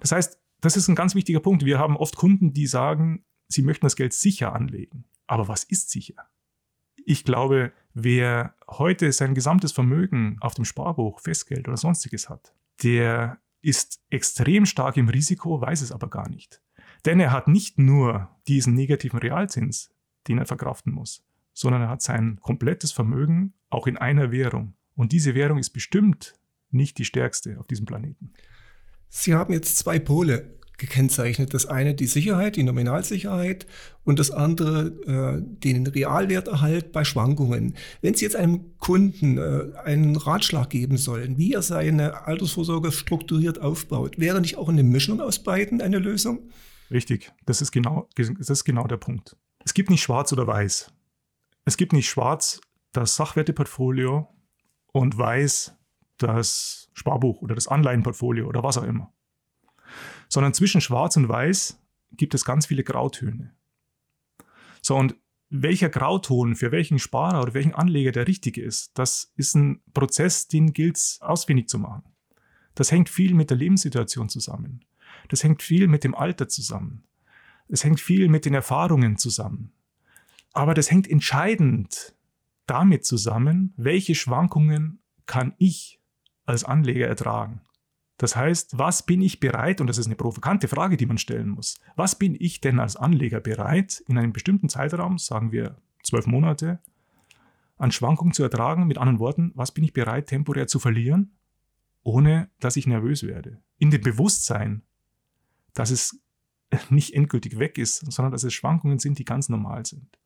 Das 0.00 0.12
heißt, 0.12 0.40
das 0.60 0.76
ist 0.76 0.88
ein 0.88 0.94
ganz 0.94 1.14
wichtiger 1.14 1.40
Punkt. 1.40 1.64
Wir 1.64 1.78
haben 1.78 1.96
oft 1.96 2.16
Kunden, 2.16 2.52
die 2.52 2.66
sagen, 2.66 3.24
sie 3.48 3.62
möchten 3.62 3.86
das 3.86 3.96
Geld 3.96 4.12
sicher 4.12 4.52
anlegen. 4.54 5.04
Aber 5.26 5.48
was 5.48 5.64
ist 5.64 5.90
sicher? 5.90 6.28
Ich 7.04 7.24
glaube, 7.24 7.72
wer 7.94 8.54
heute 8.68 9.12
sein 9.12 9.34
gesamtes 9.34 9.72
Vermögen 9.72 10.36
auf 10.40 10.54
dem 10.54 10.64
Sparbuch, 10.64 11.20
Festgeld 11.20 11.66
oder 11.68 11.76
sonstiges 11.76 12.28
hat, 12.28 12.54
der 12.82 13.40
ist 13.62 14.02
extrem 14.10 14.66
stark 14.66 14.96
im 14.96 15.08
Risiko, 15.08 15.60
weiß 15.60 15.82
es 15.82 15.92
aber 15.92 16.08
gar 16.08 16.28
nicht. 16.28 16.62
Denn 17.04 17.20
er 17.20 17.32
hat 17.32 17.48
nicht 17.48 17.78
nur 17.78 18.28
diesen 18.48 18.74
negativen 18.74 19.18
Realzins, 19.18 19.90
den 20.28 20.38
er 20.38 20.46
verkraften 20.46 20.92
muss, 20.92 21.24
sondern 21.52 21.82
er 21.82 21.88
hat 21.88 22.02
sein 22.02 22.38
komplettes 22.40 22.92
Vermögen 22.92 23.54
auch 23.70 23.86
in 23.86 23.96
einer 23.96 24.32
Währung. 24.32 24.74
Und 24.94 25.12
diese 25.12 25.34
Währung 25.34 25.58
ist 25.58 25.70
bestimmt 25.70 26.34
nicht 26.70 26.98
die 26.98 27.04
stärkste 27.04 27.58
auf 27.58 27.66
diesem 27.66 27.86
Planeten. 27.86 28.32
Sie 29.08 29.34
haben 29.34 29.52
jetzt 29.52 29.78
zwei 29.78 29.98
Pole 29.98 30.60
gekennzeichnet. 30.80 31.54
Das 31.54 31.66
eine 31.66 31.94
die 31.94 32.06
Sicherheit, 32.06 32.56
die 32.56 32.64
Nominalsicherheit 32.64 33.66
und 34.04 34.18
das 34.18 34.32
andere 34.32 34.86
äh, 35.06 35.42
den 35.42 35.86
Realwerterhalt 35.86 36.90
bei 36.90 37.04
Schwankungen. 37.04 37.74
Wenn 38.00 38.14
Sie 38.14 38.24
jetzt 38.24 38.34
einem 38.34 38.76
Kunden 38.78 39.38
äh, 39.38 39.76
einen 39.84 40.16
Ratschlag 40.16 40.70
geben 40.70 40.96
sollen, 40.96 41.38
wie 41.38 41.52
er 41.52 41.62
seine 41.62 42.26
Altersvorsorge 42.26 42.90
strukturiert 42.90 43.60
aufbaut, 43.60 44.18
wäre 44.18 44.40
nicht 44.40 44.56
auch 44.56 44.68
eine 44.68 44.82
Mischung 44.82 45.20
aus 45.20 45.40
beiden 45.42 45.80
eine 45.80 45.98
Lösung? 45.98 46.50
Richtig, 46.90 47.32
das 47.46 47.62
ist 47.62 47.72
genau, 47.72 48.08
das 48.16 48.50
ist 48.50 48.64
genau 48.64 48.86
der 48.86 48.96
Punkt. 48.96 49.36
Es 49.64 49.74
gibt 49.74 49.90
nicht 49.90 50.02
schwarz 50.02 50.32
oder 50.32 50.46
weiß. 50.46 50.92
Es 51.64 51.76
gibt 51.76 51.92
nicht 51.92 52.08
schwarz 52.08 52.60
das 52.92 53.14
Sachwerteportfolio 53.16 54.28
und 54.92 55.16
weiß 55.16 55.76
das 56.18 56.90
Sparbuch 56.92 57.42
oder 57.42 57.54
das 57.54 57.68
Anleihenportfolio 57.68 58.48
oder 58.48 58.62
was 58.62 58.78
auch 58.78 58.82
immer 58.82 59.12
sondern 60.30 60.54
zwischen 60.54 60.80
Schwarz 60.80 61.16
und 61.16 61.28
Weiß 61.28 61.78
gibt 62.12 62.34
es 62.34 62.44
ganz 62.44 62.66
viele 62.66 62.84
Grautöne. 62.84 63.52
So, 64.80 64.96
und 64.96 65.16
welcher 65.50 65.90
Grauton 65.90 66.54
für 66.54 66.72
welchen 66.72 66.98
Sparer 66.98 67.42
oder 67.42 67.54
welchen 67.54 67.74
Anleger 67.74 68.12
der 68.12 68.28
richtige 68.28 68.62
ist, 68.62 68.96
das 68.96 69.32
ist 69.36 69.56
ein 69.56 69.82
Prozess, 69.92 70.46
den 70.46 70.72
gilt 70.72 70.96
es 70.96 71.18
ausfindig 71.20 71.68
zu 71.68 71.78
machen. 71.78 72.04
Das 72.76 72.92
hängt 72.92 73.08
viel 73.08 73.34
mit 73.34 73.50
der 73.50 73.56
Lebenssituation 73.56 74.28
zusammen. 74.28 74.84
Das 75.28 75.44
hängt 75.44 75.62
viel 75.62 75.88
mit 75.88 76.04
dem 76.04 76.14
Alter 76.14 76.48
zusammen. 76.48 77.04
Es 77.68 77.84
hängt 77.84 78.00
viel 78.00 78.28
mit 78.28 78.44
den 78.44 78.54
Erfahrungen 78.54 79.16
zusammen. 79.16 79.72
Aber 80.52 80.74
das 80.74 80.90
hängt 80.90 81.08
entscheidend 81.08 82.14
damit 82.66 83.04
zusammen, 83.04 83.72
welche 83.76 84.14
Schwankungen 84.14 85.00
kann 85.26 85.54
ich 85.58 86.00
als 86.46 86.64
Anleger 86.64 87.06
ertragen. 87.06 87.60
Das 88.16 88.36
heißt, 88.36 88.76
was 88.76 89.06
bin 89.06 89.22
ich 89.22 89.40
bereit, 89.40 89.80
und 89.80 89.86
das 89.86 89.96
ist 89.96 90.06
eine 90.06 90.16
provokante 90.16 90.68
Frage, 90.68 90.96
die 90.96 91.06
man 91.06 91.16
stellen 91.16 91.48
muss, 91.48 91.80
was 91.96 92.18
bin 92.18 92.36
ich 92.38 92.60
denn 92.60 92.78
als 92.78 92.96
Anleger 92.96 93.40
bereit, 93.40 94.04
in 94.08 94.18
einem 94.18 94.32
bestimmten 94.32 94.68
Zeitraum, 94.68 95.16
sagen 95.18 95.52
wir 95.52 95.76
zwölf 96.02 96.26
Monate, 96.26 96.80
an 97.78 97.92
Schwankungen 97.92 98.34
zu 98.34 98.42
ertragen? 98.42 98.86
Mit 98.86 98.98
anderen 98.98 99.20
Worten, 99.20 99.52
was 99.54 99.72
bin 99.72 99.84
ich 99.84 99.94
bereit, 99.94 100.26
temporär 100.26 100.66
zu 100.66 100.78
verlieren, 100.78 101.32
ohne 102.02 102.50
dass 102.60 102.76
ich 102.76 102.86
nervös 102.86 103.22
werde? 103.22 103.62
In 103.78 103.90
dem 103.90 104.02
Bewusstsein, 104.02 104.82
dass 105.74 105.90
es 105.90 106.20
nicht 106.90 107.14
endgültig 107.14 107.58
weg 107.58 107.78
ist, 107.78 108.10
sondern 108.12 108.32
dass 108.32 108.44
es 108.44 108.54
Schwankungen 108.54 108.98
sind, 108.98 109.18
die 109.18 109.24
ganz 109.24 109.48
normal 109.48 109.86
sind. 109.86 110.18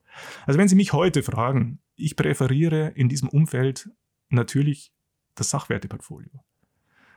Also 0.47 0.59
wenn 0.59 0.69
Sie 0.69 0.77
mich 0.77 0.93
heute 0.93 1.23
fragen, 1.23 1.81
ich 1.97 2.17
präferiere 2.17 2.89
in 2.95 3.09
diesem 3.09 3.29
Umfeld 3.29 3.91
natürlich 4.29 4.93
das 5.35 5.51
Sachwerteportfolio. 5.51 6.45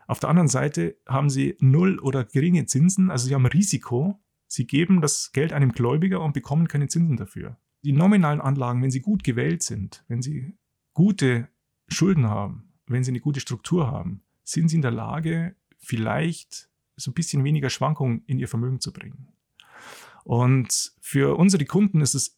Auf 0.08 0.20
der 0.20 0.30
anderen 0.30 0.48
Seite 0.48 0.98
haben 1.06 1.30
sie 1.30 1.58
null 1.60 2.00
oder 2.00 2.24
geringe 2.24 2.66
Zinsen, 2.66 3.12
also 3.12 3.28
sie 3.28 3.36
haben 3.36 3.46
Risiko. 3.46 4.24
Sie 4.48 4.66
geben 4.66 5.02
das 5.02 5.34
Geld 5.34 5.52
einem 5.52 5.74
Gläubiger 5.74 6.22
und 6.22 6.34
bekommen 6.34 6.70
keine 6.70 6.88
Zinsen 6.88 7.18
dafür. 7.18 7.58
Die 7.84 7.92
nominalen 7.92 8.40
Anlagen, 8.40 8.82
wenn 8.82 8.92
sie 8.92 9.02
gut 9.02 9.26
gewählt 9.26 9.62
sind, 9.62 10.06
wenn 10.08 10.22
sie 10.22 10.58
gute 10.94 11.50
Schulden 11.90 12.28
haben, 12.28 12.74
wenn 12.88 13.04
sie 13.04 13.12
eine 13.12 13.20
gute 13.20 13.42
Struktur 13.42 13.92
haben, 13.92 14.24
sind 14.44 14.70
sie 14.70 14.78
in 14.78 14.82
der 14.82 14.92
Lage, 14.92 15.56
vielleicht 15.78 16.70
so 16.98 17.12
ein 17.12 17.14
bisschen 17.14 17.44
weniger 17.44 17.70
Schwankungen 17.70 18.24
in 18.26 18.40
ihr 18.40 18.48
Vermögen 18.48 18.82
zu 18.82 18.92
bringen. 18.92 19.30
Und 20.24 20.94
für 21.00 21.38
unsere 21.38 21.64
Kunden 21.66 22.02
ist 22.02 22.16
es 22.16 22.38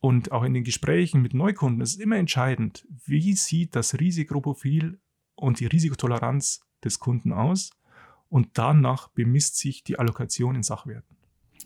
und 0.00 0.32
auch 0.32 0.44
in 0.44 0.54
den 0.54 0.64
Gesprächen 0.64 1.20
mit 1.20 1.34
Neukunden 1.34 1.82
ist 1.82 1.94
es 1.94 2.00
immer 2.00 2.16
entscheidend, 2.16 2.86
wie 3.04 3.34
sieht 3.34 3.76
das 3.76 3.98
Risikoprofil 4.00 4.98
und 5.34 5.60
die 5.60 5.66
Risikotoleranz 5.66 6.62
des 6.82 6.98
Kunden 6.98 7.32
aus 7.32 7.70
und 8.30 8.48
danach 8.54 9.08
bemisst 9.08 9.58
sich 9.58 9.84
die 9.84 9.98
Allokation 9.98 10.54
in 10.54 10.62
Sachwerten. 10.62 11.16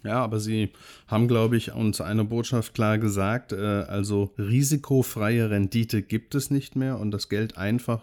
Ja, 0.05 0.23
aber 0.23 0.39
Sie 0.39 0.71
haben, 1.09 1.29
glaube 1.29 1.57
ich, 1.57 1.73
uns 1.73 2.01
eine 2.01 2.25
Botschaft 2.25 2.75
klar 2.75 2.99
gesagt. 2.99 3.53
Äh, 3.53 3.57
also 3.57 4.35
risikofreie 4.39 5.51
Rendite 5.51 6.03
gibt 6.03 6.35
es 6.35 6.51
nicht 6.51 6.77
mehr 6.77 7.01
und 7.01 7.11
das 7.11 7.29
Geld 7.29 7.57
einfach 7.57 8.03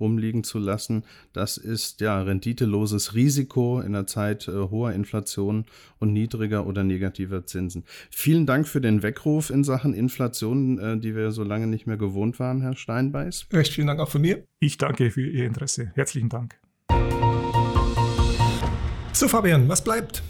rumliegen 0.00 0.42
zu 0.42 0.58
lassen, 0.58 1.04
das 1.32 1.56
ist 1.56 2.00
ja 2.00 2.20
renditeloses 2.20 3.14
Risiko 3.14 3.80
in 3.80 3.92
der 3.92 4.06
Zeit 4.06 4.48
äh, 4.48 4.52
hoher 4.52 4.92
Inflation 4.92 5.64
und 6.00 6.12
niedriger 6.12 6.66
oder 6.66 6.82
negativer 6.82 7.46
Zinsen. 7.46 7.84
Vielen 8.10 8.44
Dank 8.44 8.66
für 8.66 8.80
den 8.80 9.02
Weckruf 9.02 9.50
in 9.50 9.62
Sachen 9.62 9.94
Inflation, 9.94 10.78
äh, 10.78 10.98
die 10.98 11.14
wir 11.14 11.30
so 11.30 11.44
lange 11.44 11.68
nicht 11.68 11.86
mehr 11.86 11.96
gewohnt 11.96 12.40
waren, 12.40 12.60
Herr 12.62 12.76
Steinbeiß. 12.76 13.46
Recht 13.52 13.72
vielen 13.72 13.86
Dank 13.86 14.00
auch 14.00 14.10
von 14.10 14.22
mir. 14.22 14.44
Ich 14.58 14.76
danke 14.76 15.10
für 15.10 15.26
Ihr 15.26 15.46
Interesse. 15.46 15.92
Herzlichen 15.94 16.28
Dank. 16.28 16.58
So, 19.12 19.28
Fabian, 19.28 19.68
was 19.68 19.84
bleibt? 19.84 20.22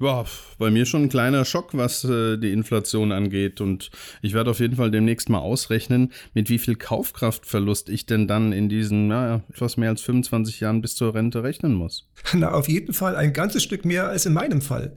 Ja, 0.00 0.24
bei 0.58 0.70
mir 0.70 0.86
schon 0.86 1.04
ein 1.04 1.08
kleiner 1.08 1.44
Schock, 1.44 1.70
was 1.72 2.04
äh, 2.04 2.36
die 2.36 2.52
Inflation 2.52 3.10
angeht. 3.12 3.60
Und 3.60 3.90
ich 4.22 4.32
werde 4.32 4.50
auf 4.50 4.60
jeden 4.60 4.76
Fall 4.76 4.90
demnächst 4.90 5.28
mal 5.28 5.38
ausrechnen, 5.38 6.12
mit 6.34 6.48
wie 6.50 6.58
viel 6.58 6.76
Kaufkraftverlust 6.76 7.88
ich 7.88 8.06
denn 8.06 8.28
dann 8.28 8.52
in 8.52 8.68
diesen 8.68 9.08
naja, 9.08 9.42
etwas 9.48 9.76
mehr 9.76 9.90
als 9.90 10.00
25 10.02 10.60
Jahren 10.60 10.82
bis 10.82 10.94
zur 10.94 11.14
Rente 11.14 11.42
rechnen 11.42 11.74
muss. 11.74 12.08
Na, 12.32 12.52
auf 12.52 12.68
jeden 12.68 12.92
Fall 12.92 13.16
ein 13.16 13.32
ganzes 13.32 13.62
Stück 13.62 13.84
mehr 13.84 14.08
als 14.08 14.26
in 14.26 14.32
meinem 14.32 14.60
Fall. 14.60 14.96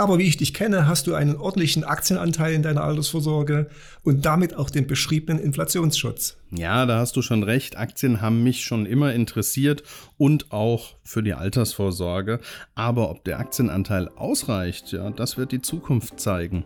Aber 0.00 0.18
wie 0.18 0.22
ich 0.22 0.38
dich 0.38 0.54
kenne, 0.54 0.86
hast 0.86 1.06
du 1.08 1.14
einen 1.14 1.36
ordentlichen 1.36 1.84
Aktienanteil 1.84 2.54
in 2.54 2.62
deiner 2.62 2.82
Altersvorsorge 2.84 3.68
und 4.02 4.24
damit 4.24 4.56
auch 4.56 4.70
den 4.70 4.86
beschriebenen 4.86 5.38
Inflationsschutz. 5.38 6.38
Ja, 6.52 6.86
da 6.86 7.00
hast 7.00 7.16
du 7.16 7.22
schon 7.22 7.42
recht. 7.42 7.76
Aktien 7.76 8.22
haben 8.22 8.42
mich 8.42 8.64
schon 8.64 8.86
immer 8.86 9.12
interessiert 9.12 9.82
und 10.16 10.52
auch 10.52 10.96
für 11.04 11.22
die 11.22 11.34
Altersvorsorge. 11.34 12.40
Aber 12.74 13.10
ob 13.10 13.24
der 13.24 13.40
Aktienanteil 13.40 14.08
ausreicht, 14.16 14.90
ja, 14.92 15.10
das 15.10 15.36
wird 15.36 15.52
die 15.52 15.60
Zukunft 15.60 16.18
zeigen. 16.18 16.64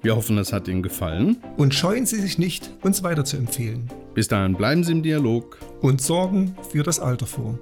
Wir 0.02 0.16
hoffen, 0.16 0.38
es 0.38 0.54
hat 0.54 0.68
Ihnen 0.68 0.84
gefallen. 0.84 1.38
Und 1.58 1.74
scheuen 1.74 2.06
Sie 2.06 2.22
sich 2.22 2.38
nicht, 2.38 2.70
uns 2.84 3.02
weiterzuempfehlen. 3.02 3.90
Bis 4.14 4.28
dahin 4.28 4.56
bleiben 4.56 4.84
Sie 4.84 4.92
im 4.92 5.02
Dialog 5.02 5.58
und 5.82 6.02
sorgen 6.02 6.56
für 6.70 6.84
das 6.84 7.00
Alter 7.00 7.26
vor. 7.26 7.58